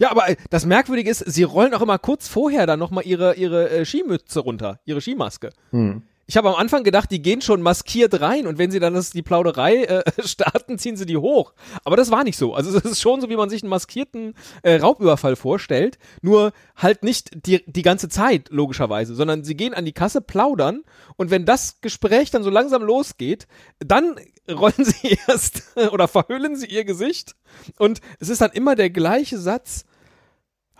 Ja, 0.00 0.10
aber 0.10 0.30
äh, 0.30 0.36
das 0.48 0.66
Merkwürdige 0.66 1.10
ist, 1.10 1.18
sie 1.18 1.42
rollen 1.42 1.74
auch 1.74 1.82
immer 1.82 1.98
kurz 1.98 2.26
vorher 2.26 2.66
dann 2.66 2.78
nochmal 2.78 3.06
ihre, 3.06 3.34
ihre 3.34 3.70
äh, 3.70 3.84
Skimütze 3.84 4.40
runter, 4.40 4.80
ihre 4.86 5.00
Skimaske. 5.00 5.50
Hm. 5.70 6.02
Ich 6.26 6.36
habe 6.36 6.48
am 6.48 6.54
Anfang 6.54 6.84
gedacht, 6.84 7.10
die 7.10 7.22
gehen 7.22 7.42
schon 7.42 7.60
maskiert 7.60 8.20
rein 8.20 8.46
und 8.46 8.56
wenn 8.56 8.70
sie 8.70 8.78
dann 8.78 8.94
das, 8.94 9.10
die 9.10 9.20
Plauderei 9.20 9.82
äh, 9.82 10.02
starten, 10.24 10.78
ziehen 10.78 10.96
sie 10.96 11.04
die 11.04 11.16
hoch. 11.16 11.52
Aber 11.84 11.96
das 11.96 12.10
war 12.10 12.24
nicht 12.24 12.38
so. 12.38 12.54
Also 12.54 12.78
es 12.78 12.84
ist 12.84 13.00
schon 13.00 13.20
so, 13.20 13.28
wie 13.28 13.36
man 13.36 13.50
sich 13.50 13.62
einen 13.62 13.68
maskierten 13.68 14.34
äh, 14.62 14.76
Raubüberfall 14.76 15.36
vorstellt, 15.36 15.98
nur 16.22 16.52
halt 16.76 17.02
nicht 17.02 17.46
die, 17.46 17.62
die 17.66 17.82
ganze 17.82 18.08
Zeit, 18.08 18.48
logischerweise, 18.50 19.14
sondern 19.14 19.44
sie 19.44 19.56
gehen 19.56 19.74
an 19.74 19.84
die 19.84 19.92
Kasse, 19.92 20.20
plaudern 20.20 20.82
und 21.16 21.30
wenn 21.30 21.44
das 21.44 21.80
Gespräch 21.80 22.30
dann 22.30 22.44
so 22.44 22.50
langsam 22.50 22.82
losgeht, 22.82 23.48
dann 23.80 24.14
rollen 24.48 24.72
sie 24.84 25.18
erst 25.26 25.76
oder 25.92 26.08
verhüllen 26.08 26.56
sie 26.56 26.66
ihr 26.66 26.84
Gesicht 26.84 27.34
und 27.76 28.00
es 28.18 28.30
ist 28.30 28.40
dann 28.40 28.52
immer 28.52 28.76
der 28.76 28.88
gleiche 28.88 29.36
Satz. 29.36 29.84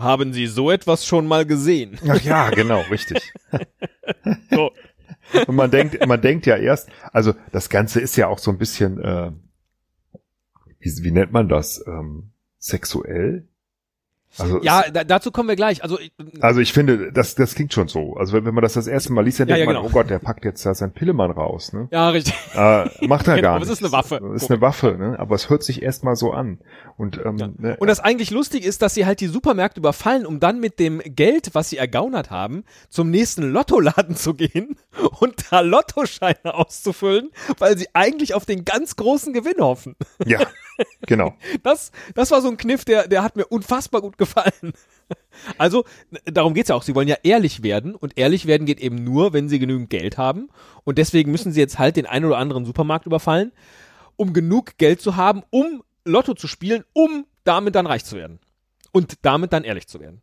Haben 0.01 0.33
Sie 0.33 0.47
so 0.47 0.71
etwas 0.71 1.05
schon 1.05 1.27
mal 1.27 1.45
gesehen? 1.45 1.99
Ach 2.09 2.21
ja, 2.23 2.51
genau, 2.51 2.81
richtig. 2.91 3.33
So. 4.51 4.73
Und 5.47 5.55
man 5.55 5.71
denkt, 5.71 6.05
man 6.05 6.21
denkt 6.21 6.45
ja 6.47 6.57
erst, 6.57 6.89
also 7.13 7.35
das 7.53 7.69
Ganze 7.71 8.01
ist 8.01 8.17
ja 8.17 8.27
auch 8.27 8.39
so 8.39 8.51
ein 8.51 8.59
bisschen, 8.59 9.01
äh, 9.01 9.31
wie, 10.81 11.05
wie 11.05 11.11
nennt 11.13 11.31
man 11.31 11.49
das? 11.49 11.85
Ähm, 11.87 12.33
sexuell? 12.59 13.49
Also 14.39 14.63
ja, 14.63 14.85
da, 14.91 15.03
dazu 15.03 15.33
kommen 15.33 15.49
wir 15.49 15.57
gleich. 15.57 15.83
Also, 15.83 15.99
also 16.41 16.61
ich 16.61 16.73
finde, 16.73 17.13
das, 17.13 17.35
das 17.35 17.55
klingt 17.55 17.73
schon 17.73 17.89
so. 17.89 18.15
Also 18.17 18.33
wenn, 18.33 18.45
wenn 18.45 18.55
man 18.55 18.63
das 18.63 18.75
das 18.75 18.87
erste 18.87 19.13
Mal 19.13 19.25
liest, 19.25 19.41
dann 19.41 19.49
ja, 19.49 19.57
denkt 19.57 19.69
ja, 19.69 19.75
man, 19.75 19.83
genau. 19.83 19.89
oh 19.89 19.93
Gott, 19.93 20.09
der 20.09 20.21
packt 20.21 20.45
jetzt 20.45 20.65
da 20.65 20.75
sein 20.75 20.93
Pillemann 20.93 21.33
raus. 21.33 21.73
Ne? 21.73 21.89
Ja, 21.91 22.11
richtig. 22.11 22.35
Äh, 22.55 22.85
macht 23.07 23.27
er 23.27 23.35
genau, 23.37 23.49
gar 23.49 23.59
nicht. 23.59 23.63
Aber 23.63 23.63
es 23.63 23.71
ist 23.71 23.83
eine 23.83 23.93
Waffe. 23.93 24.21
Es 24.35 24.45
ist 24.45 24.51
eine 24.51 24.61
Waffe, 24.61 24.97
ne? 24.99 25.19
aber 25.19 25.35
es 25.35 25.51
hört 25.51 25.65
sich 25.65 25.83
erstmal 25.83 26.15
so 26.15 26.33
an. 26.33 26.59
Und, 26.97 27.21
ähm, 27.25 27.39
ja. 27.39 27.49
ne, 27.57 27.77
und 27.81 27.89
das 27.89 27.99
eigentlich 27.99 28.31
lustig 28.31 28.65
ist, 28.65 28.83
dass 28.83 28.95
sie 28.95 29.05
halt 29.05 29.21
die 29.21 29.27
Supermärkte 29.27 29.81
überfallen, 29.81 30.27
um 30.27 30.39
dann 30.39 30.61
mit 30.61 30.79
dem 30.79 31.01
Geld, 31.05 31.51
was 31.55 31.71
sie 31.71 31.79
ergaunert 31.79 32.31
haben, 32.31 32.65
zum 32.89 33.11
nächsten 33.11 33.43
Lottoladen 33.51 34.15
zu 34.15 34.35
gehen 34.35 34.77
und 35.21 35.51
da 35.51 35.61
Lottoscheine 35.61 36.55
auszufüllen, 36.55 37.31
weil 37.59 37.77
sie 37.77 37.89
eigentlich 37.95 38.35
auf 38.35 38.47
den 38.47 38.65
ganz 38.65 38.97
großen 38.97 39.33
Gewinn 39.33 39.61
hoffen. 39.61 39.97
Ja, 40.25 40.41
genau. 41.07 41.35
Das, 41.63 41.93
das 42.15 42.31
war 42.31 42.41
so 42.41 42.49
ein 42.49 42.57
Kniff, 42.57 42.85
der, 42.85 43.09
der 43.09 43.23
hat 43.23 43.37
mir 43.37 43.47
unfassbar 43.47 44.01
gut 44.01 44.19
gefallen. 44.19 44.73
Also, 45.59 45.85
darum 46.25 46.55
geht's 46.55 46.69
ja 46.69 46.75
auch. 46.75 46.83
Sie 46.83 46.95
wollen 46.95 47.09
ja 47.09 47.17
ehrlich 47.23 47.63
werden 47.63 47.95
und 47.95 48.19
ehrlich 48.19 48.47
werden 48.47 48.67
geht 48.67 48.81
eben 48.81 49.03
nur, 49.03 49.33
wenn 49.33 49.49
sie 49.49 49.59
genügend 49.59 49.91
Geld 49.91 50.19
haben. 50.19 50.49
Und 50.85 50.99
deswegen 50.99 51.31
müssen 51.31 51.53
sie 51.53 51.61
jetzt 51.61 51.79
halt 51.79 51.97
den 51.97 52.07
einen 52.07 52.25
oder 52.25 52.39
anderen 52.39 52.65
Supermarkt 52.65 53.07
überfallen, 53.07 53.53
um 54.17 54.33
genug 54.33 54.77
Geld 54.79 55.01
zu 55.01 55.17
haben, 55.17 55.43
um 55.51 55.83
Lotto 56.05 56.35
zu 56.35 56.47
spielen, 56.47 56.85
um 56.93 57.27
damit 57.45 57.75
dann 57.75 57.87
reich 57.87 58.05
zu 58.05 58.17
werden. 58.17 58.41
Und 58.93 59.19
damit 59.23 59.53
dann 59.53 59.65
ehrlich 59.65 59.87
zu 59.87 60.01
werden. 60.01 60.23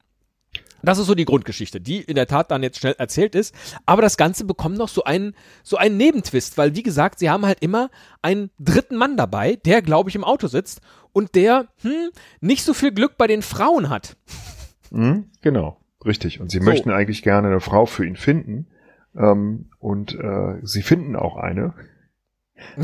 Das 0.84 0.98
ist 0.98 1.08
so 1.08 1.16
die 1.16 1.26
Grundgeschichte, 1.26 1.82
die 1.82 2.02
in 2.02 2.16
der 2.16 2.28
Tat 2.28 2.52
dann 2.52 2.64
jetzt 2.64 2.80
schnell 2.80 2.96
erzählt 2.98 3.36
ist. 3.36 3.54
Aber 3.86 4.02
das 4.02 4.18
Ganze 4.18 4.46
bekommt 4.46 4.78
noch 4.78 4.90
so 4.90 5.04
einen, 5.04 5.36
so 5.64 5.78
einen 5.78 5.98
Nebentwist, 5.98 6.58
weil 6.58 6.76
wie 6.76 6.84
gesagt, 6.84 7.20
sie 7.20 7.30
haben 7.30 7.46
halt 7.46 7.60
immer 7.62 7.90
einen 8.22 8.52
dritten 8.60 8.96
Mann 8.96 9.18
dabei, 9.18 9.56
der, 9.56 9.82
glaube 9.82 10.10
ich, 10.10 10.16
im 10.16 10.24
Auto 10.24 10.48
sitzt 10.48 10.82
und 11.14 11.36
der, 11.36 11.68
hm, 11.82 12.10
nicht 12.42 12.64
so 12.64 12.74
viel 12.74 12.92
Glück 12.92 13.18
bei 13.18 13.28
den 13.28 13.42
Frauen 13.42 13.90
hat. 13.90 14.18
Mhm, 14.92 15.32
genau, 15.42 15.80
richtig. 16.06 16.40
Und 16.40 16.52
sie 16.52 16.60
so. 16.60 16.64
möchten 16.64 16.92
eigentlich 16.92 17.24
gerne 17.24 17.48
eine 17.48 17.60
Frau 17.60 17.86
für 17.86 18.06
ihn 18.06 18.16
finden. 18.16 18.68
Ähm, 19.16 19.70
und 19.80 20.14
äh, 20.14 20.60
sie 20.62 20.84
finden 20.84 21.16
auch 21.16 21.38
eine. 21.38 21.74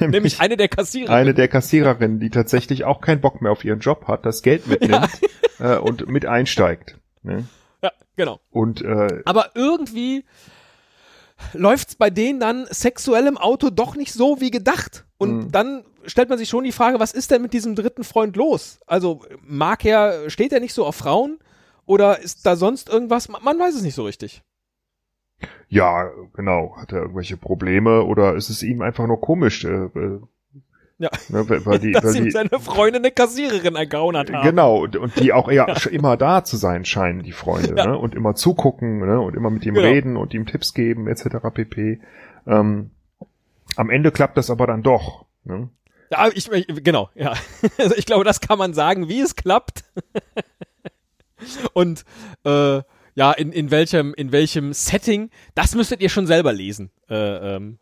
Nämlich, 0.00 0.12
Nämlich, 0.12 0.40
eine 0.40 0.56
der 0.56 0.68
Kassiererinnen. 0.68 1.20
Eine 1.20 1.34
der 1.34 1.48
Kassiererinnen, 1.48 2.20
die 2.20 2.30
tatsächlich 2.30 2.84
auch 2.84 3.00
keinen 3.00 3.20
Bock 3.20 3.40
mehr 3.40 3.52
auf 3.52 3.64
ihren 3.64 3.80
Job 3.80 4.06
hat, 4.08 4.26
das 4.26 4.42
Geld 4.42 4.66
mitnimmt 4.66 4.92
ja. 5.22 5.28
Äh, 5.58 5.76
und 5.76 6.08
mit 6.08 6.26
einsteigt. 6.26 6.98
Ne? 7.22 7.46
Ja, 7.82 7.92
genau. 8.16 8.40
Und 8.50 8.82
äh, 8.82 9.22
aber 9.24 9.50
irgendwie 9.54 10.24
läuft's 11.52 11.94
bei 11.94 12.10
denen 12.10 12.40
dann 12.40 12.66
sexuell 12.70 13.26
im 13.26 13.38
Auto 13.38 13.70
doch 13.70 13.96
nicht 13.96 14.12
so 14.12 14.40
wie 14.40 14.50
gedacht. 14.50 15.04
Und 15.18 15.36
mhm. 15.36 15.52
dann 15.52 15.84
stellt 16.06 16.28
man 16.28 16.38
sich 16.38 16.48
schon 16.48 16.64
die 16.64 16.72
Frage, 16.72 17.00
was 17.00 17.12
ist 17.12 17.30
denn 17.30 17.42
mit 17.42 17.52
diesem 17.52 17.74
dritten 17.74 18.04
Freund 18.04 18.36
los? 18.36 18.80
Also 18.86 19.22
mag 19.42 19.84
er, 19.84 20.30
steht 20.30 20.52
er 20.52 20.60
nicht 20.60 20.74
so 20.74 20.86
auf 20.86 20.96
Frauen? 20.96 21.38
Oder 21.84 22.18
ist 22.20 22.44
da 22.46 22.56
sonst 22.56 22.88
irgendwas? 22.88 23.28
Man 23.28 23.58
weiß 23.58 23.74
es 23.74 23.82
nicht 23.82 23.94
so 23.94 24.04
richtig. 24.04 24.42
Ja, 25.68 26.10
genau. 26.34 26.76
Hat 26.76 26.92
er 26.92 27.02
irgendwelche 27.02 27.36
Probleme 27.36 28.04
oder 28.04 28.34
ist 28.34 28.50
es 28.50 28.62
ihm 28.62 28.82
einfach 28.82 29.06
nur 29.06 29.20
komisch? 29.20 29.64
Äh, 29.64 29.84
äh, 29.84 30.20
ja. 30.98 31.10
Ne, 31.28 31.48
weil 31.48 31.78
die, 31.78 31.92
Dass 31.92 32.04
weil 32.04 32.16
ihm 32.16 32.24
die, 32.24 32.30
seine 32.30 32.58
Freundin 32.60 33.02
eine 33.02 33.10
Kassiererin 33.10 33.76
ergaunert 33.76 34.32
haben. 34.32 34.46
Genau, 34.46 34.82
und, 34.82 34.96
und 34.96 35.18
die 35.20 35.32
auch 35.32 35.48
eher 35.48 35.66
ja. 35.84 35.90
immer 35.90 36.16
da 36.16 36.44
zu 36.44 36.56
sein 36.56 36.84
scheinen, 36.84 37.22
die 37.22 37.32
Freunde, 37.32 37.74
ja. 37.76 37.86
ne? 37.86 37.98
Und 37.98 38.14
immer 38.14 38.34
zugucken, 38.34 38.98
ne? 39.00 39.20
Und 39.20 39.36
immer 39.36 39.50
mit 39.50 39.64
ihm 39.66 39.74
genau. 39.74 39.86
reden 39.86 40.16
und 40.16 40.32
ihm 40.34 40.46
Tipps 40.46 40.74
geben, 40.74 41.06
etc. 41.08 41.36
pp. 41.52 42.00
Ähm, 42.46 42.90
am 43.76 43.90
Ende 43.90 44.10
klappt 44.10 44.36
das 44.38 44.50
aber 44.50 44.66
dann 44.66 44.82
doch. 44.82 45.26
Ne? 45.44 45.68
Ja, 46.10 46.28
ich, 46.32 46.48
genau, 46.82 47.10
ja. 47.14 47.34
Also 47.78 47.94
ich 47.96 48.06
glaube, 48.06 48.24
das 48.24 48.40
kann 48.40 48.58
man 48.58 48.74
sagen, 48.74 49.08
wie 49.08 49.20
es 49.20 49.36
klappt. 49.36 49.84
und 51.72 52.04
äh, 52.44 52.82
ja, 53.14 53.32
in, 53.32 53.52
in 53.52 53.70
welchem, 53.70 54.14
in 54.14 54.30
welchem 54.30 54.72
Setting, 54.72 55.30
das 55.54 55.74
müsstet 55.74 56.00
ihr 56.00 56.10
schon 56.10 56.26
selber 56.26 56.52
lesen. 56.52 56.90
Äh, 57.08 57.56
ähm, 57.56 57.78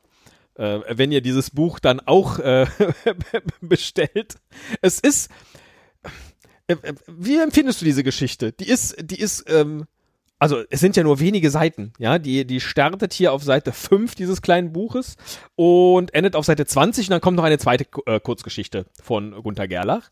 äh, 0.56 0.80
wenn 0.88 1.12
ihr 1.12 1.20
dieses 1.20 1.50
Buch 1.50 1.78
dann 1.78 2.00
auch 2.00 2.38
äh, 2.38 2.66
bestellt. 3.60 4.36
Es 4.80 5.00
ist. 5.00 5.30
Äh, 6.66 6.74
äh, 6.74 6.94
wie 7.06 7.38
empfindest 7.38 7.80
du 7.80 7.84
diese 7.84 8.02
Geschichte? 8.02 8.52
Die 8.52 8.68
ist, 8.68 8.96
die 8.98 9.20
ist, 9.20 9.50
ähm, 9.50 9.84
also 10.38 10.62
es 10.70 10.80
sind 10.80 10.96
ja 10.96 11.02
nur 11.02 11.20
wenige 11.20 11.50
Seiten, 11.50 11.92
ja, 11.98 12.18
die, 12.18 12.46
die 12.46 12.60
startet 12.60 13.12
hier 13.12 13.32
auf 13.32 13.42
Seite 13.42 13.72
5 13.72 14.14
dieses 14.14 14.42
kleinen 14.42 14.72
Buches 14.72 15.16
und 15.56 16.14
endet 16.14 16.36
auf 16.36 16.44
Seite 16.44 16.66
20 16.66 17.06
und 17.06 17.10
dann 17.10 17.20
kommt 17.20 17.36
noch 17.36 17.44
eine 17.44 17.58
zweite 17.58 17.86
äh, 18.06 18.18
Kurzgeschichte 18.20 18.86
von 19.02 19.32
Gunther 19.42 19.68
Gerlach. 19.68 20.10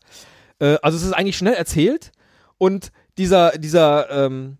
Äh, 0.59 0.77
also 0.81 0.97
es 0.97 1.03
ist 1.03 1.13
eigentlich 1.13 1.37
schnell 1.37 1.53
erzählt 1.53 2.11
und 2.57 2.91
dieser, 3.17 3.57
dieser, 3.57 4.09
ähm, 4.09 4.57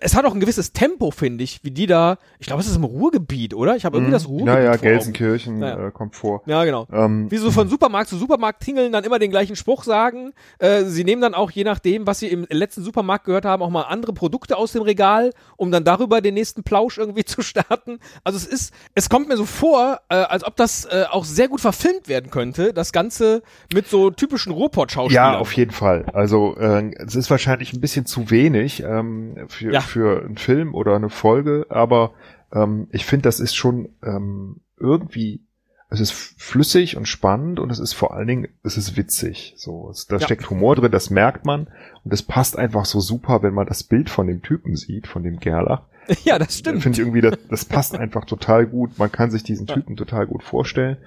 es 0.00 0.14
hat 0.14 0.24
auch 0.24 0.34
ein 0.34 0.40
gewisses 0.40 0.72
Tempo, 0.72 1.10
finde 1.10 1.44
ich, 1.44 1.62
wie 1.62 1.70
die 1.70 1.86
da, 1.86 2.18
ich 2.38 2.46
glaube, 2.46 2.62
es 2.62 2.68
ist 2.68 2.76
im 2.76 2.84
Ruhrgebiet, 2.84 3.54
oder? 3.54 3.76
Ich 3.76 3.84
habe 3.84 3.96
irgendwie 3.96 4.10
mhm. 4.10 4.14
das 4.14 4.28
Ruhrgebiet. 4.28 4.54
Ja, 4.54 4.60
ja, 4.60 4.76
Gelsenkirchen 4.76 5.58
naja. 5.58 5.88
äh, 5.88 5.90
kommt 5.90 6.16
vor. 6.16 6.42
Ja, 6.46 6.64
genau. 6.64 6.86
Ähm, 6.92 7.30
wie 7.30 7.36
so 7.36 7.50
von 7.50 7.68
Supermarkt 7.68 8.08
zu 8.08 8.16
Supermarkt 8.16 8.62
tingeln, 8.62 8.92
dann 8.92 9.04
immer 9.04 9.18
den 9.18 9.30
gleichen 9.30 9.56
Spruch 9.56 9.84
sagen. 9.84 10.32
Äh, 10.58 10.84
sie 10.84 11.04
nehmen 11.04 11.22
dann 11.22 11.34
auch, 11.34 11.50
je 11.50 11.64
nachdem, 11.64 12.06
was 12.06 12.18
sie 12.18 12.28
im 12.28 12.46
letzten 12.50 12.82
Supermarkt 12.82 13.26
gehört 13.26 13.44
haben, 13.44 13.62
auch 13.62 13.70
mal 13.70 13.82
andere 13.82 14.12
Produkte 14.12 14.56
aus 14.56 14.72
dem 14.72 14.82
Regal, 14.82 15.30
um 15.56 15.70
dann 15.70 15.84
darüber 15.84 16.20
den 16.20 16.34
nächsten 16.34 16.62
Plausch 16.62 16.98
irgendwie 16.98 17.24
zu 17.24 17.42
starten. 17.42 17.98
Also 18.24 18.36
es 18.36 18.46
ist, 18.46 18.74
es 18.94 19.08
kommt 19.08 19.28
mir 19.28 19.36
so 19.36 19.44
vor, 19.46 20.00
äh, 20.08 20.14
als 20.14 20.44
ob 20.44 20.56
das 20.56 20.84
äh, 20.86 21.04
auch 21.10 21.24
sehr 21.24 21.48
gut 21.48 21.60
verfilmt 21.60 22.08
werden 22.08 22.30
könnte, 22.30 22.72
das 22.72 22.92
Ganze 22.92 23.42
mit 23.72 23.88
so 23.88 24.10
typischen 24.10 24.52
Ruhrpott-Schauspielern. 24.52 25.34
Ja, 25.34 25.38
auf 25.38 25.52
jeden 25.52 25.72
Fall. 25.72 26.06
Also 26.12 26.56
äh, 26.56 26.92
es 26.96 27.14
ist 27.14 27.30
wahrscheinlich 27.30 27.72
ein 27.72 27.80
bisschen 27.80 28.06
zu 28.06 28.30
wenig 28.30 28.82
ähm, 28.82 29.34
für, 29.48 29.72
ja 29.72 29.83
für 29.84 30.24
einen 30.24 30.36
Film 30.36 30.74
oder 30.74 30.96
eine 30.96 31.10
Folge, 31.10 31.66
aber 31.68 32.12
ähm, 32.52 32.88
ich 32.90 33.04
finde, 33.04 33.24
das 33.24 33.40
ist 33.40 33.54
schon 33.54 33.90
ähm, 34.02 34.60
irgendwie, 34.78 35.42
es 35.90 36.00
ist 36.00 36.12
flüssig 36.12 36.96
und 36.96 37.06
spannend 37.06 37.60
und 37.60 37.70
es 37.70 37.78
ist 37.78 37.92
vor 37.92 38.14
allen 38.14 38.26
Dingen, 38.26 38.48
es 38.62 38.76
ist 38.76 38.96
witzig. 38.96 39.54
So, 39.56 39.90
es, 39.90 40.06
da 40.06 40.16
ja. 40.16 40.24
steckt 40.24 40.48
Humor 40.50 40.76
drin, 40.76 40.92
das 40.92 41.10
merkt 41.10 41.44
man 41.44 41.68
und 42.04 42.12
es 42.12 42.22
passt 42.22 42.58
einfach 42.58 42.84
so 42.84 43.00
super, 43.00 43.42
wenn 43.42 43.54
man 43.54 43.66
das 43.66 43.82
Bild 43.82 44.10
von 44.10 44.26
dem 44.26 44.42
Typen 44.42 44.76
sieht, 44.76 45.06
von 45.06 45.22
dem 45.22 45.38
Gerlach. 45.38 45.82
Ja, 46.24 46.38
das 46.38 46.58
stimmt. 46.58 46.82
Finde 46.82 46.96
ich 46.96 47.00
irgendwie, 47.00 47.22
das, 47.22 47.38
das 47.48 47.64
passt 47.64 47.96
einfach 47.96 48.26
total 48.26 48.66
gut. 48.66 48.98
Man 48.98 49.10
kann 49.10 49.30
sich 49.30 49.42
diesen 49.42 49.66
Typen 49.66 49.92
ja. 49.92 49.96
total 49.96 50.26
gut 50.26 50.42
vorstellen. 50.42 50.98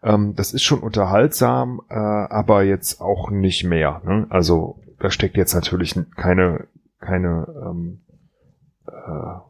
Ähm, 0.00 0.36
das 0.36 0.52
ist 0.52 0.62
schon 0.62 0.78
unterhaltsam, 0.78 1.80
äh, 1.90 1.94
aber 1.94 2.62
jetzt 2.62 3.00
auch 3.00 3.30
nicht 3.30 3.64
mehr. 3.64 4.00
Ne? 4.04 4.28
Also 4.30 4.78
da 5.00 5.10
steckt 5.10 5.36
jetzt 5.36 5.54
natürlich 5.54 5.98
keine 6.14 6.68
keine 7.00 7.46
ähm, 7.64 8.00
äh, 8.94 9.40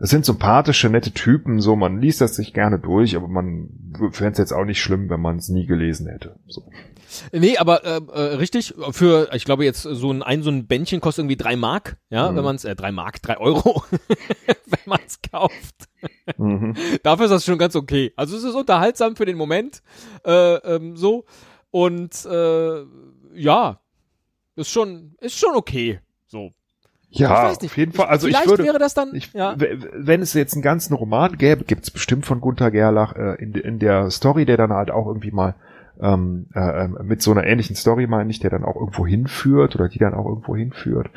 das 0.00 0.08
sind 0.08 0.24
sympathische, 0.24 0.88
nette 0.88 1.12
Typen, 1.12 1.60
so, 1.60 1.76
man 1.76 2.00
liest 2.00 2.22
das 2.22 2.34
sich 2.34 2.54
gerne 2.54 2.78
durch, 2.78 3.16
aber 3.16 3.28
man 3.28 3.68
fände 4.12 4.32
es 4.32 4.38
jetzt 4.38 4.52
auch 4.52 4.64
nicht 4.64 4.80
schlimm, 4.80 5.10
wenn 5.10 5.20
man 5.20 5.36
es 5.36 5.50
nie 5.50 5.66
gelesen 5.66 6.08
hätte. 6.08 6.40
So. 6.46 6.70
Nee, 7.32 7.58
aber 7.58 7.84
äh, 7.84 8.00
äh, 8.10 8.34
richtig, 8.36 8.72
für, 8.92 9.28
ich 9.34 9.44
glaube 9.44 9.66
jetzt 9.66 9.82
so 9.82 10.10
ein, 10.10 10.22
ein 10.22 10.42
so 10.42 10.50
ein 10.50 10.66
Bändchen 10.66 11.02
kostet 11.02 11.24
irgendwie 11.24 11.36
drei 11.36 11.54
Mark, 11.54 11.98
ja, 12.08 12.30
mhm. 12.30 12.36
wenn 12.36 12.44
man 12.44 12.56
es, 12.56 12.64
äh, 12.64 12.74
drei 12.74 12.92
Mark, 12.92 13.20
drei 13.20 13.36
Euro, 13.36 13.84
wenn 14.46 14.78
man 14.86 15.00
es 15.06 15.20
kauft. 15.20 15.90
Mhm. 16.38 16.76
Dafür 17.02 17.26
ist 17.26 17.32
das 17.32 17.44
schon 17.44 17.58
ganz 17.58 17.76
okay. 17.76 18.14
Also 18.16 18.38
es 18.38 18.44
ist 18.44 18.54
unterhaltsam 18.54 19.16
für 19.16 19.26
den 19.26 19.36
Moment, 19.36 19.82
äh, 20.24 20.54
ähm, 20.54 20.96
so, 20.96 21.26
und 21.70 22.24
äh, 22.24 22.84
ja, 23.34 23.80
ist 24.56 24.70
schon, 24.70 25.14
ist 25.20 25.38
schon 25.38 25.56
okay, 25.56 26.00
so. 26.26 26.54
Ja, 27.12 27.50
auf 27.50 27.76
jeden 27.76 27.92
Fall. 27.92 28.06
Also 28.06 28.28
ich 28.28 28.46
würde, 28.46 28.64
wäre 28.64 28.78
das 28.78 28.94
dann, 28.94 29.14
ich, 29.14 29.32
ja. 29.32 29.56
wenn 29.58 30.22
es 30.22 30.32
jetzt 30.32 30.54
einen 30.54 30.62
ganzen 30.62 30.94
Roman 30.94 31.36
gäbe, 31.36 31.64
gibt's 31.64 31.90
bestimmt 31.90 32.24
von 32.24 32.40
Gunther 32.40 32.70
Gerlach 32.70 33.14
äh, 33.16 33.34
in, 33.42 33.54
in 33.54 33.78
der 33.80 34.10
Story, 34.10 34.46
der 34.46 34.56
dann 34.56 34.72
halt 34.72 34.92
auch 34.92 35.06
irgendwie 35.08 35.32
mal 35.32 35.56
ähm, 36.00 36.46
äh, 36.54 36.84
ähm, 36.84 36.98
mit 37.02 37.20
so 37.20 37.32
einer 37.32 37.44
ähnlichen 37.44 37.76
Story 37.76 38.06
meine 38.06 38.30
ich, 38.30 38.38
der 38.38 38.50
dann 38.50 38.64
auch 38.64 38.76
irgendwo 38.76 39.06
hinführt 39.06 39.74
oder 39.74 39.88
die 39.88 39.98
dann 39.98 40.14
auch 40.14 40.26
irgendwo 40.26 40.56
hinführt, 40.56 41.10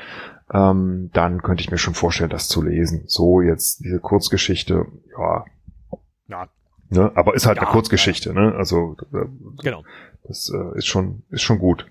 ähm, 0.51 1.09
dann 1.13 1.41
könnte 1.41 1.61
ich 1.61 1.71
mir 1.71 1.77
schon 1.77 1.93
vorstellen, 1.93 2.29
das 2.29 2.47
zu 2.47 2.61
lesen. 2.61 3.03
So 3.05 3.41
jetzt 3.41 3.83
diese 3.83 3.99
Kurzgeschichte, 3.99 4.85
ja, 5.17 5.45
ja. 6.27 6.47
Ne, 6.89 7.11
aber 7.15 7.33
ist 7.33 7.45
halt 7.45 7.57
ja, 7.57 7.63
eine 7.63 7.71
Kurzgeschichte, 7.71 8.29
ja. 8.29 8.35
ne? 8.35 8.55
Also 8.55 8.97
äh, 9.13 9.25
genau. 9.63 9.83
das 10.27 10.51
äh, 10.53 10.77
ist 10.77 10.87
schon 10.87 11.23
ist 11.29 11.41
schon 11.41 11.59
gut. 11.59 11.87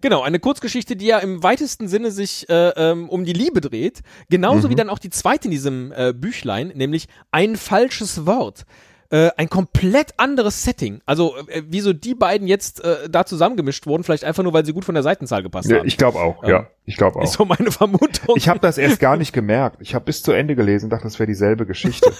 Genau, 0.00 0.22
eine 0.22 0.38
Kurzgeschichte, 0.40 0.96
die 0.96 1.06
ja 1.06 1.18
im 1.18 1.42
weitesten 1.42 1.88
Sinne 1.88 2.10
sich 2.10 2.48
äh, 2.48 2.68
ähm, 2.76 3.08
um 3.08 3.24
die 3.24 3.32
Liebe 3.32 3.60
dreht. 3.60 4.00
Genauso 4.30 4.68
mhm. 4.68 4.72
wie 4.72 4.76
dann 4.76 4.90
auch 4.90 4.98
die 4.98 5.10
zweite 5.10 5.46
in 5.46 5.50
diesem 5.52 5.92
äh, 5.92 6.12
Büchlein, 6.12 6.72
nämlich 6.74 7.08
ein 7.30 7.56
falsches 7.56 8.26
Wort. 8.26 8.64
äh, 9.10 9.30
ein 9.38 9.48
komplett 9.48 10.12
anderes 10.18 10.64
Setting. 10.64 11.00
Also 11.06 11.34
äh, 11.46 11.62
wieso 11.66 11.94
die 11.94 12.14
beiden 12.14 12.46
jetzt 12.46 12.84
äh, 12.84 13.08
da 13.08 13.24
zusammengemischt 13.24 13.86
wurden, 13.86 14.04
vielleicht 14.04 14.24
einfach 14.24 14.42
nur, 14.42 14.52
weil 14.52 14.66
sie 14.66 14.74
gut 14.74 14.84
von 14.84 14.94
der 14.94 15.02
Seitenzahl 15.02 15.42
gepasst 15.42 15.70
Ja, 15.70 15.78
haben. 15.78 15.86
ich 15.86 15.96
glaube 15.96 16.18
auch, 16.18 16.44
Ähm, 16.44 16.50
ja. 16.50 16.66
Ich 16.84 16.96
glaube 16.98 17.18
auch. 17.18 17.24
Ist 17.24 17.32
so 17.32 17.44
meine 17.46 17.70
Vermutung. 17.72 18.34
Ich 18.36 18.48
habe 18.50 18.60
das 18.60 18.76
erst 18.76 19.00
gar 19.00 19.16
nicht 19.16 19.32
gemerkt. 19.32 19.78
Ich 19.80 19.94
habe 19.94 20.04
bis 20.04 20.22
zu 20.22 20.32
Ende 20.32 20.56
gelesen 20.56 20.86
und 20.86 20.90
dachte, 20.90 21.04
das 21.04 21.18
wäre 21.18 21.26
dieselbe 21.26 21.64
Geschichte. 21.66 22.12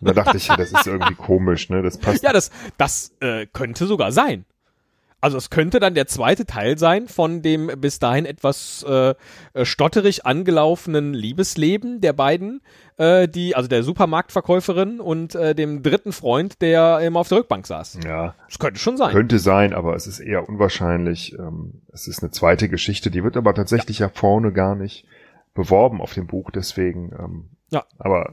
Und 0.00 0.08
da 0.08 0.12
dachte 0.12 0.36
ich, 0.36 0.48
das 0.48 0.72
ist 0.72 0.86
irgendwie 0.86 1.14
komisch, 1.14 1.68
ne? 1.70 1.82
Das 1.82 1.98
passt. 1.98 2.22
ja, 2.22 2.32
das, 2.32 2.50
das 2.78 3.12
äh, 3.20 3.46
könnte 3.52 3.86
sogar 3.86 4.10
sein. 4.12 4.44
Also 5.24 5.38
es 5.38 5.48
könnte 5.48 5.80
dann 5.80 5.94
der 5.94 6.06
zweite 6.06 6.44
Teil 6.44 6.76
sein 6.76 7.08
von 7.08 7.40
dem 7.40 7.68
bis 7.78 7.98
dahin 7.98 8.26
etwas 8.26 8.84
äh, 8.86 9.14
äh, 9.54 9.64
stotterig 9.64 10.26
angelaufenen 10.26 11.14
Liebesleben 11.14 12.02
der 12.02 12.12
beiden, 12.12 12.60
äh, 12.98 13.26
die, 13.26 13.56
also 13.56 13.66
der 13.66 13.82
Supermarktverkäuferin 13.84 15.00
und 15.00 15.34
äh, 15.34 15.54
dem 15.54 15.82
dritten 15.82 16.12
Freund, 16.12 16.60
der 16.60 17.00
immer 17.00 17.20
auf 17.20 17.30
der 17.30 17.38
Rückbank 17.38 17.66
saß. 17.66 18.00
Ja, 18.04 18.34
Das 18.48 18.58
könnte 18.58 18.78
schon 18.78 18.98
sein. 18.98 19.12
könnte 19.12 19.38
sein, 19.38 19.72
aber 19.72 19.96
es 19.96 20.06
ist 20.06 20.20
eher 20.20 20.46
unwahrscheinlich. 20.46 21.34
Ähm, 21.38 21.80
es 21.90 22.06
ist 22.06 22.22
eine 22.22 22.30
zweite 22.30 22.68
Geschichte, 22.68 23.10
die 23.10 23.24
wird 23.24 23.38
aber 23.38 23.54
tatsächlich 23.54 24.00
ja 24.00 24.10
vorne 24.10 24.52
gar 24.52 24.74
nicht 24.74 25.06
beworben 25.54 26.02
auf 26.02 26.12
dem 26.12 26.26
Buch, 26.26 26.50
deswegen. 26.50 27.12
Ähm, 27.18 27.48
Ja. 27.70 27.84
Aber 27.98 28.20
ja, 28.26 28.32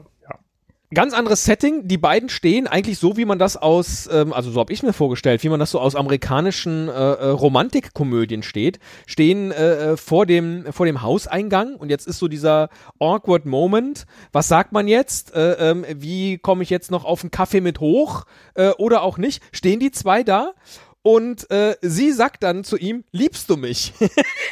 Ganz 0.94 1.14
anderes 1.14 1.44
Setting. 1.44 1.88
Die 1.88 1.96
beiden 1.96 2.28
stehen 2.28 2.66
eigentlich 2.66 2.98
so, 2.98 3.16
wie 3.16 3.24
man 3.24 3.38
das 3.38 3.56
aus, 3.56 4.08
ähm, 4.12 4.32
also 4.32 4.50
so 4.50 4.60
habe 4.60 4.72
ich 4.72 4.82
mir 4.82 4.92
vorgestellt, 4.92 5.42
wie 5.42 5.48
man 5.48 5.58
das 5.58 5.70
so 5.70 5.80
aus 5.80 5.96
amerikanischen 5.96 6.88
äh, 6.88 6.92
äh, 6.92 7.28
Romantikkomödien 7.28 8.42
steht, 8.42 8.78
stehen 9.06 9.52
äh, 9.52 9.92
äh, 9.92 9.96
vor 9.96 10.26
dem 10.26 10.66
vor 10.70 10.84
dem 10.84 11.00
Hauseingang 11.00 11.76
und 11.76 11.88
jetzt 11.88 12.06
ist 12.06 12.18
so 12.18 12.28
dieser 12.28 12.68
awkward 12.98 13.46
Moment. 13.46 14.04
Was 14.32 14.48
sagt 14.48 14.72
man 14.72 14.86
jetzt? 14.86 15.34
Äh, 15.34 15.70
ähm, 15.70 15.86
wie 15.88 16.36
komme 16.36 16.62
ich 16.62 16.68
jetzt 16.68 16.90
noch 16.90 17.06
auf 17.06 17.22
einen 17.22 17.30
Kaffee 17.30 17.62
mit 17.62 17.80
hoch 17.80 18.24
äh, 18.54 18.70
oder 18.72 19.02
auch 19.02 19.16
nicht? 19.16 19.42
Stehen 19.50 19.80
die 19.80 19.92
zwei 19.92 20.22
da? 20.22 20.52
Und 21.04 21.50
äh, 21.50 21.74
sie 21.82 22.12
sagt 22.12 22.44
dann 22.44 22.62
zu 22.62 22.76
ihm, 22.76 23.02
liebst 23.10 23.50
du 23.50 23.56
mich? 23.56 23.92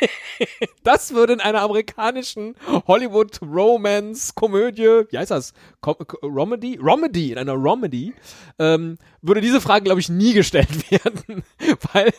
das 0.83 1.15
würde 1.15 1.35
in 1.35 1.41
einer 1.41 1.63
amerikanischen 1.63 2.57
Hollywood-Romance-Komödie, 2.89 5.05
wie 5.11 5.19
heißt 5.19 5.31
das? 5.31 5.55
Com 5.81 5.95
Romedy? 6.23 6.77
Romedy, 6.83 7.31
in 7.31 7.39
einer 7.39 7.53
Romedy, 7.55 8.15
ähm, 8.59 8.99
würde 9.23 9.41
diese 9.41 9.61
Frage, 9.61 9.85
glaube 9.85 10.01
ich, 10.01 10.09
nie 10.09 10.33
gestellt 10.33 10.91
werden. 10.91 11.45
Weil, 11.93 12.13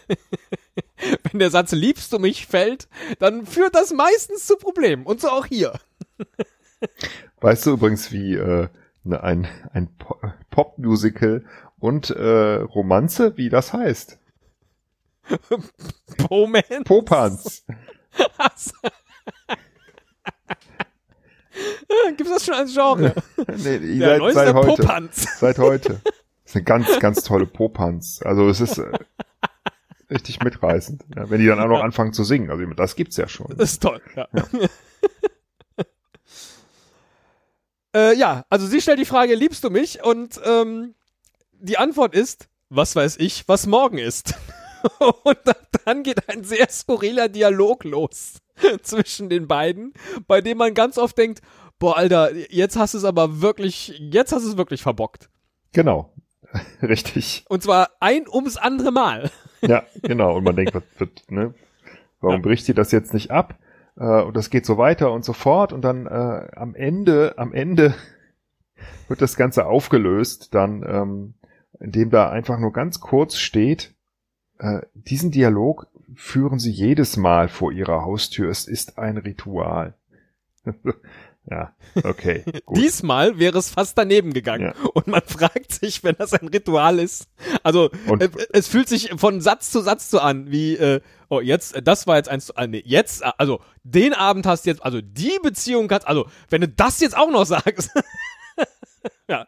wenn 1.30 1.40
der 1.40 1.52
Satz 1.52 1.74
liebst 1.74 2.14
du 2.14 2.20
mich 2.20 2.48
fällt, 2.48 2.88
dann 3.20 3.46
führt 3.46 3.76
das 3.76 3.92
meistens 3.92 4.48
zu 4.48 4.56
Problemen. 4.56 5.06
Und 5.06 5.20
so 5.20 5.28
auch 5.30 5.46
hier. 5.46 5.74
weißt 7.42 7.66
du 7.66 7.72
übrigens, 7.72 8.14
wie 8.14 8.36
äh, 8.36 8.70
ne, 9.04 9.22
ein, 9.22 9.46
ein 9.74 9.90
Po- 9.98 10.22
Pop-Musical 10.52 11.44
und 11.80 12.12
äh, 12.12 12.62
Romanze, 12.62 13.36
wie 13.36 13.50
das 13.50 13.74
heißt? 13.74 14.20
Poman. 16.18 16.84
Popanz. 16.86 17.64
Gibt's 22.18 22.32
das 22.32 22.46
schon 22.46 22.56
als 22.56 22.74
Genre? 22.74 23.14
nee, 23.58 24.00
Der 24.00 24.10
seit, 24.10 24.20
neueste 24.20 24.46
seit 24.46 24.54
heute. 24.54 24.82
Popanz. 24.82 25.28
Seit 25.40 25.60
heute. 25.60 26.02
Das 26.04 26.14
ist 26.46 26.56
eine 26.56 26.64
ganz, 26.64 27.00
ganz 27.00 27.24
tolle 27.24 27.46
Popanz. 27.46 28.22
Also 28.24 28.50
es 28.50 28.62
ist 28.62 28.78
äh, 28.78 28.92
richtig 30.10 30.44
mitreißend. 30.44 31.04
Ja, 31.16 31.30
wenn 31.30 31.40
die 31.40 31.48
dann 31.48 31.60
auch 31.60 31.68
noch 31.68 31.84
anfangen 31.84 32.14
zu 32.14 32.24
singen. 32.24 32.50
Also 32.50 32.66
das 32.66 32.96
gibt's 32.96 33.18
ja 33.18 33.28
schon. 33.28 33.54
Das 33.58 33.72
ist 33.72 33.82
toll, 33.82 34.02
ja. 34.16 34.28
äh, 37.96 38.18
ja, 38.18 38.46
also 38.50 38.68
sie 38.68 38.82
stellt 38.82 39.00
die 39.00 39.06
Frage, 39.06 39.36
liebst 39.36 39.64
du 39.64 39.70
mich? 39.70 40.04
Und 40.04 40.40
ähm, 40.46 40.96
die 41.54 41.78
Antwort 41.78 42.14
ist, 42.14 42.48
was 42.70 42.96
weiß 42.96 43.18
ich, 43.18 43.48
was 43.48 43.68
morgen 43.68 43.98
ist. 43.98 44.36
Und 45.24 45.38
dann 45.86 46.04
geht 46.04 46.30
ein 46.30 46.44
sehr 46.44 46.70
skurriler 46.70 47.30
Dialog 47.30 47.84
los 47.84 48.36
zwischen 48.84 49.30
den 49.30 49.48
beiden, 49.48 49.94
bei 50.28 50.42
dem 50.42 50.58
man 50.58 50.74
ganz 50.74 50.98
oft 50.98 51.18
denkt, 51.18 51.42
boah, 51.80 51.98
Alter, 51.98 52.32
jetzt 52.50 52.78
hast 52.78 52.94
du 52.94 52.98
es 53.00 53.04
aber 53.06 53.42
wirklich, 53.42 53.98
jetzt 54.00 54.32
hast 54.32 54.46
du 54.46 54.50
es 54.50 54.58
wirklich 54.58 54.82
verbockt. 54.82 55.30
Genau. 55.74 56.14
Richtig. 56.82 57.46
Und 57.50 57.64
zwar 57.64 57.90
ein 58.00 58.28
ums 58.28 58.58
andere 58.58 58.92
Mal. 58.92 59.32
Ja, 59.62 59.84
genau. 60.02 60.36
Und 60.38 60.44
man 60.44 60.56
denkt, 60.56 60.76
was 60.76 60.84
wird, 60.98 61.24
ne? 61.30 61.54
Warum 62.20 62.38
Ja. 62.38 62.42
bricht 62.42 62.66
sie 62.66 62.74
das 62.74 62.92
jetzt 62.92 63.14
nicht 63.14 63.32
ab? 63.32 63.58
Äh, 63.98 64.22
und 64.22 64.36
das 64.36 64.50
geht 64.50 64.66
so 64.66 64.78
weiter 64.78 65.12
und 65.12 65.26
so 65.26 65.34
fort. 65.34 65.74
Und 65.74 65.82
dann 65.82 66.06
äh, 66.08 66.48
am 66.56 66.76
Ende, 66.76 67.36
am 67.38 67.54
Ende 67.54 67.96
wird 69.08 69.22
das 69.22 69.36
Ganze 69.36 69.66
aufgelöst, 69.66 70.54
dann, 70.54 70.84
ähm, 70.88 71.34
indem 71.80 72.10
da 72.10 72.30
einfach 72.30 72.60
nur 72.60 72.74
ganz 72.74 73.00
kurz 73.00 73.38
steht, 73.38 73.94
diesen 74.94 75.32
Dialog 75.32 75.88
führen 76.16 76.60
sie 76.60 76.72
jedes 76.72 77.18
Mal 77.18 77.48
vor 77.48 77.72
ihrer 77.72 78.04
Haustür. 78.04 78.50
Es 78.50 78.68
ist 78.68 78.98
ein 78.98 79.18
Ritual. 79.18 79.96
ja, 81.50 81.74
okay. 82.04 82.44
Gut. 82.66 82.78
Diesmal 82.78 83.40
wäre 83.40 83.58
es 83.58 83.70
fast 83.70 83.98
daneben 83.98 84.34
gegangen. 84.34 84.74
Ja. 84.76 84.90
Und 84.94 85.08
man 85.08 85.22
fragt 85.26 85.72
sich, 85.72 86.04
wenn 86.04 86.16
das 86.18 86.34
ein 86.34 86.48
Ritual 86.48 87.00
ist. 87.00 87.28
Also 87.64 87.90
Und- 88.08 88.22
äh, 88.22 88.30
es 88.54 88.68
fühlt 88.68 88.88
sich 88.90 89.12
von 89.18 89.42
Satz 89.42 89.72
zu 89.72 89.82
Satz 89.82 90.10
so 90.10 90.20
an, 90.20 90.52
wie, 90.52 90.76
äh, 90.76 91.02
oh, 91.30 91.40
jetzt, 91.40 91.76
äh, 91.76 91.82
das 91.82 92.06
war 92.08 92.18
jetzt 92.18 92.30
eins 92.30 92.48
zu, 92.48 92.54
äh, 92.56 92.68
nee, 92.68 92.84
jetzt, 92.86 93.22
äh, 93.24 93.32
also 93.38 93.62
den 93.84 94.14
Abend 94.14 94.46
hast 94.46 94.66
du 94.66 94.70
jetzt, 94.70 94.84
also 94.84 95.02
die 95.02 95.40
Beziehung 95.42 95.88
kannst, 95.88 96.08
also 96.08 96.28
wenn 96.50 96.62
du 96.62 96.68
das 96.68 97.00
jetzt 97.00 97.18
auch 97.18 97.32
noch 97.32 97.46
sagst. 97.46 97.90
ja. 99.28 99.48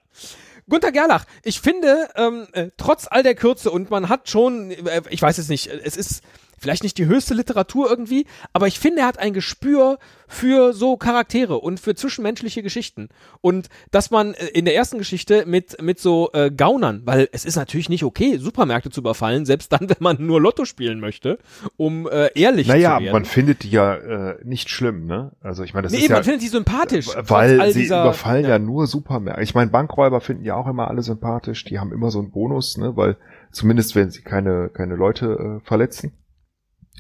Gunter 0.70 0.92
Gerlach, 0.92 1.26
ich 1.44 1.60
finde, 1.60 2.10
ähm, 2.16 2.48
äh, 2.54 2.70
trotz 2.78 3.08
all 3.10 3.24
der 3.24 3.36
Kürze 3.36 3.72
und 3.72 3.90
man 3.90 4.10
hat 4.10 4.30
schon, 4.30 4.72
äh, 4.72 5.02
ich 5.10 5.22
weiß 5.22 5.38
es 5.38 5.50
nicht, 5.50 5.68
äh, 5.68 5.82
es 5.84 5.98
ist 5.98 6.24
vielleicht 6.64 6.84
nicht 6.84 6.98
die 6.98 7.06
höchste 7.06 7.34
Literatur 7.34 7.90
irgendwie, 7.90 8.26
aber 8.54 8.68
ich 8.68 8.80
finde, 8.80 9.02
er 9.02 9.08
hat 9.08 9.20
ein 9.20 9.34
Gespür 9.34 10.00
für 10.28 10.74
so 10.74 10.98
Charaktere 10.98 11.60
und 11.60 11.80
für 11.80 11.94
zwischenmenschliche 11.94 12.64
Geschichten. 12.64 13.10
Und 13.42 13.68
dass 13.92 14.10
man 14.10 14.34
äh, 14.34 14.48
in 14.48 14.66
der 14.66 14.74
ersten 14.76 14.98
Geschichte 14.98 15.46
mit, 15.46 15.80
mit 15.82 16.00
so 16.00 16.32
äh, 16.34 16.50
Gaunern, 16.50 17.02
weil 17.06 17.28
es 17.32 17.46
ist 17.46 17.56
natürlich 17.56 17.90
nicht 17.90 18.04
okay, 18.04 18.38
Supermärkte 18.38 18.90
zu 18.90 19.02
überfallen, 19.02 19.46
selbst 19.46 19.72
dann, 19.74 19.82
wenn 19.90 19.98
man 20.00 20.26
nur 20.26 20.42
Lotto 20.42 20.66
spielen 20.66 21.00
möchte, 21.00 21.38
um 21.78 22.08
äh, 22.08 22.30
ehrlich 22.34 22.68
naja, 22.68 22.90
zu 22.90 22.96
aber 22.96 23.04
werden. 23.06 23.14
man 23.14 23.26
findet 23.26 23.64
die 23.64 23.70
ja 23.70 23.96
äh, 23.96 24.38
nicht 24.44 24.70
schlimm, 24.70 25.06
ne? 25.06 25.34
Also 25.42 25.64
ich 25.64 25.74
meine, 25.74 25.84
das 25.84 25.92
nee, 25.92 26.00
ist 26.00 26.04
eben, 26.06 26.12
ja 26.14 26.18
man 26.18 26.24
findet 26.24 26.42
die 26.42 26.48
sympathisch. 26.48 27.06
trotz 27.08 27.30
Weil 27.30 27.72
sie 27.72 27.82
dieser- 27.82 28.02
überfallen 28.02 28.46
ja. 28.46 28.58
nur 28.58 28.88
Supermärkte. 28.88 29.44
Ich 29.44 29.54
meine, 29.54 29.70
Bankräuber 29.70 30.22
finden 30.22 30.46
ja 30.46 30.56
auch 30.56 30.68
immer 30.68 30.88
alle 30.88 31.04
sympathisch. 31.04 31.66
Die 31.66 31.78
haben 31.80 31.92
immer 31.92 32.10
so 32.10 32.20
einen 32.20 32.32
Bonus, 32.32 32.78
ne? 32.78 32.96
Weil 32.96 33.18
zumindest 33.52 33.96
wenn 33.96 34.10
sie 34.10 34.22
keine, 34.22 34.70
keine 34.70 34.96
Leute 34.96 35.60
äh, 35.62 35.68
verletzen. 35.68 36.14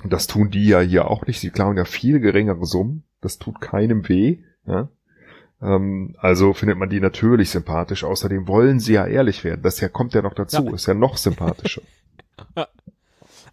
Und 0.02 0.12
das 0.12 0.28
tun 0.28 0.50
die 0.50 0.68
ja 0.68 0.80
hier 0.80 1.10
auch 1.10 1.28
nicht. 1.28 1.40
Sie 1.40 1.50
klauen 1.50 1.78
ja 1.78 1.86
viel 1.86 2.20
geringere 2.20 2.66
Summen. 2.66 3.04
Das 3.22 3.38
tut 3.38 3.62
keinem 3.62 4.08
weh. 4.10 4.40
Ja? 4.66 4.90
Ähm, 5.62 6.16
also 6.18 6.54
findet 6.54 6.78
man 6.78 6.90
die 6.90 7.00
natürlich 7.00 7.52
sympathisch. 7.52 8.04
Außerdem 8.04 8.48
wollen 8.48 8.80
sie 8.80 8.94
ja 8.94 9.06
ehrlich 9.06 9.44
werden. 9.44 9.62
Das 9.62 9.80
ja, 9.80 9.90
kommt 9.90 10.14
ja 10.14 10.22
noch 10.22 10.34
dazu. 10.34 10.66
Ja. 10.66 10.74
Ist 10.74 10.88
ja 10.88 10.94
noch 10.94 11.18
sympathischer. 11.18 11.82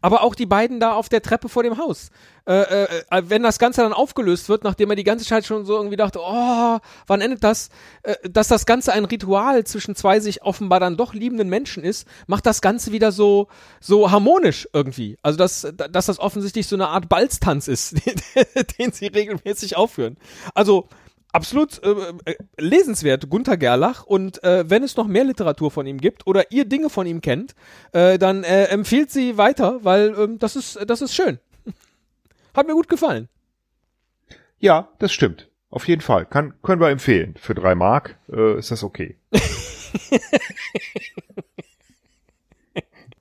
Aber 0.01 0.23
auch 0.23 0.35
die 0.35 0.47
beiden 0.47 0.81
da 0.81 0.93
auf 0.95 1.09
der 1.09 1.23
Treppe 1.23 1.49
vor 1.49 1.63
dem 1.63 1.79
Haus. 1.79 2.11
Äh, 2.47 2.85
äh, 2.85 3.03
äh, 3.11 3.23
wenn 3.27 3.43
das 3.43 3.59
Ganze 3.59 3.83
dann 3.83 3.93
aufgelöst 3.93 4.49
wird, 4.49 4.65
nachdem 4.65 4.91
er 4.91 4.97
die 4.97 5.05
ganze 5.05 5.25
Zeit 5.25 5.45
schon 5.45 5.65
so 5.65 5.77
irgendwie 5.77 5.97
dachte, 5.97 6.21
oh, 6.23 6.79
wann 7.07 7.21
endet 7.21 7.45
das? 7.45 7.69
Äh, 8.03 8.17
dass 8.29 8.49
das 8.49 8.67
Ganze 8.67 8.93
ein 8.93 9.05
Ritual 9.05 9.65
zwischen 9.65 9.95
zwei 9.95 10.21
sich 10.21 10.43
offenbar 10.43 10.81
dann 10.81 10.97
doch 10.97 11.13
liebenden 11.13 11.49
Menschen 11.49 11.85
ist, 11.85 12.09
macht 12.27 12.47
das 12.47 12.61
Ganze 12.61 12.93
wieder 12.93 13.13
so, 13.13 13.49
so 13.81 14.11
harmonisch 14.11 14.69
irgendwie. 14.73 15.19
Also, 15.23 15.39
dass, 15.39 15.67
dass 15.91 16.07
das 16.07 16.19
offensichtlich 16.19 16.67
so 16.67 16.77
eine 16.77 16.89
Art 16.89 17.09
Balztanz 17.09 17.69
ist, 17.69 17.95
den 18.79 18.93
sie 18.93 19.07
regelmäßig 19.07 19.77
aufführen. 19.77 20.17
Also, 20.55 20.89
absolut 21.33 21.83
äh, 21.83 21.91
äh, 22.25 22.37
lesenswert, 22.59 23.29
Gunther 23.29 23.57
Gerlach. 23.57 24.05
Und 24.05 24.43
äh, 24.45 24.69
wenn 24.69 24.83
es 24.83 24.97
noch 24.97 25.07
mehr 25.07 25.25
Literatur 25.25 25.71
von 25.71 25.87
ihm 25.87 25.99
gibt 25.99 26.27
oder 26.27 26.51
ihr 26.53 26.65
Dinge 26.65 26.91
von 26.91 27.07
ihm 27.07 27.21
kennt, 27.21 27.55
äh, 27.93 28.19
dann 28.19 28.45
äh, 28.45 28.65
empfiehlt 28.65 29.11
sie 29.11 29.37
weiter, 29.39 29.81
weil 29.83 30.15
ähm, 30.19 30.39
das 30.39 30.57
ist 30.57 30.79
das 30.87 31.03
ist 31.03 31.15
schön. 31.15 31.39
Hat 32.55 32.67
mir 32.67 32.75
gut 32.75 32.89
gefallen. 32.89 33.29
ja, 34.59 34.89
das 34.99 35.13
stimmt. 35.13 35.49
Auf 35.71 35.87
jeden 35.87 36.03
Fall. 36.03 36.27
Kann, 36.27 36.55
können 36.63 36.81
wir 36.81 36.89
empfehlen. 36.91 37.35
Für 37.39 37.55
drei 37.55 37.77
Mark 37.77 38.19
äh, 38.33 38.59
ist 38.59 38.73
das 38.73 38.83
okay. 38.83 39.17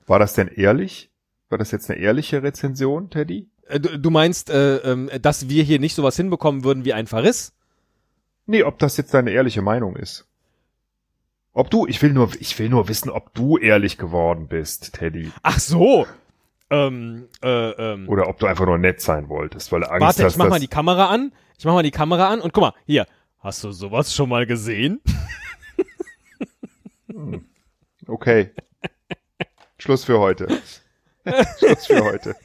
War 0.07 0.17
das 0.17 0.33
denn 0.33 0.47
ehrlich? 0.47 1.11
War 1.49 1.59
das 1.59 1.69
jetzt 1.71 1.91
eine 1.91 1.99
ehrliche 1.99 2.41
Rezension, 2.41 3.11
Teddy? 3.11 3.47
Äh, 3.67 3.79
du, 3.79 3.99
du 3.99 4.09
meinst, 4.09 4.49
äh, 4.49 4.77
ähm, 4.77 5.11
dass 5.21 5.47
wir 5.49 5.61
hier 5.63 5.79
nicht 5.79 5.93
sowas 5.93 6.15
hinbekommen 6.15 6.63
würden 6.63 6.85
wie 6.85 6.93
ein 6.93 7.05
Verriss? 7.05 7.53
Nee, 8.49 8.63
ob 8.63 8.79
das 8.79 8.97
jetzt 8.97 9.13
deine 9.13 9.29
ehrliche 9.29 9.61
Meinung 9.61 9.95
ist. 9.95 10.25
Ob 11.53 11.69
du, 11.69 11.85
ich 11.85 12.01
will 12.01 12.13
nur, 12.13 12.31
ich 12.39 12.57
will 12.57 12.67
nur 12.67 12.87
wissen, 12.87 13.11
ob 13.11 13.31
du 13.35 13.59
ehrlich 13.59 13.99
geworden 13.99 14.47
bist, 14.47 14.93
Teddy. 14.93 15.31
Ach 15.43 15.59
so. 15.59 16.07
Ähm, 16.71 17.27
äh, 17.43 17.69
ähm. 17.69 18.09
Oder 18.09 18.27
ob 18.27 18.39
du 18.39 18.47
einfach 18.47 18.65
nur 18.65 18.79
nett 18.79 19.01
sein 19.01 19.29
wolltest, 19.29 19.71
weil 19.71 19.83
Angst 19.83 20.01
Warte, 20.01 20.23
hast, 20.23 20.33
ich 20.33 20.37
mach 20.39 20.49
mal 20.49 20.59
die 20.59 20.67
Kamera 20.67 21.09
an. 21.09 21.31
Ich 21.59 21.65
mach 21.65 21.73
mal 21.73 21.83
die 21.83 21.91
Kamera 21.91 22.29
an 22.29 22.41
und 22.41 22.51
guck 22.51 22.61
mal, 22.61 22.73
hier. 22.87 23.05
Hast 23.37 23.63
du 23.63 23.71
sowas 23.71 24.15
schon 24.15 24.29
mal 24.29 24.47
gesehen? 24.47 24.99
Okay. 28.07 28.49
Schluss 29.77 30.03
für 30.03 30.19
heute. 30.19 30.47
Schluss 31.59 31.85
für 31.85 32.03
heute. 32.03 32.35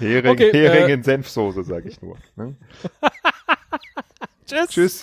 Hering, 0.00 0.32
Okay, 0.32 0.50
Hering 0.52 0.88
äh, 0.88 0.92
in 0.94 1.02
Senfsoße, 1.04 1.62
sag 1.62 1.84
ich 1.86 2.02
nur. 2.02 2.18
Ne? 2.34 2.56
Tschüss. 4.46 4.68
Tschüss. 4.68 5.00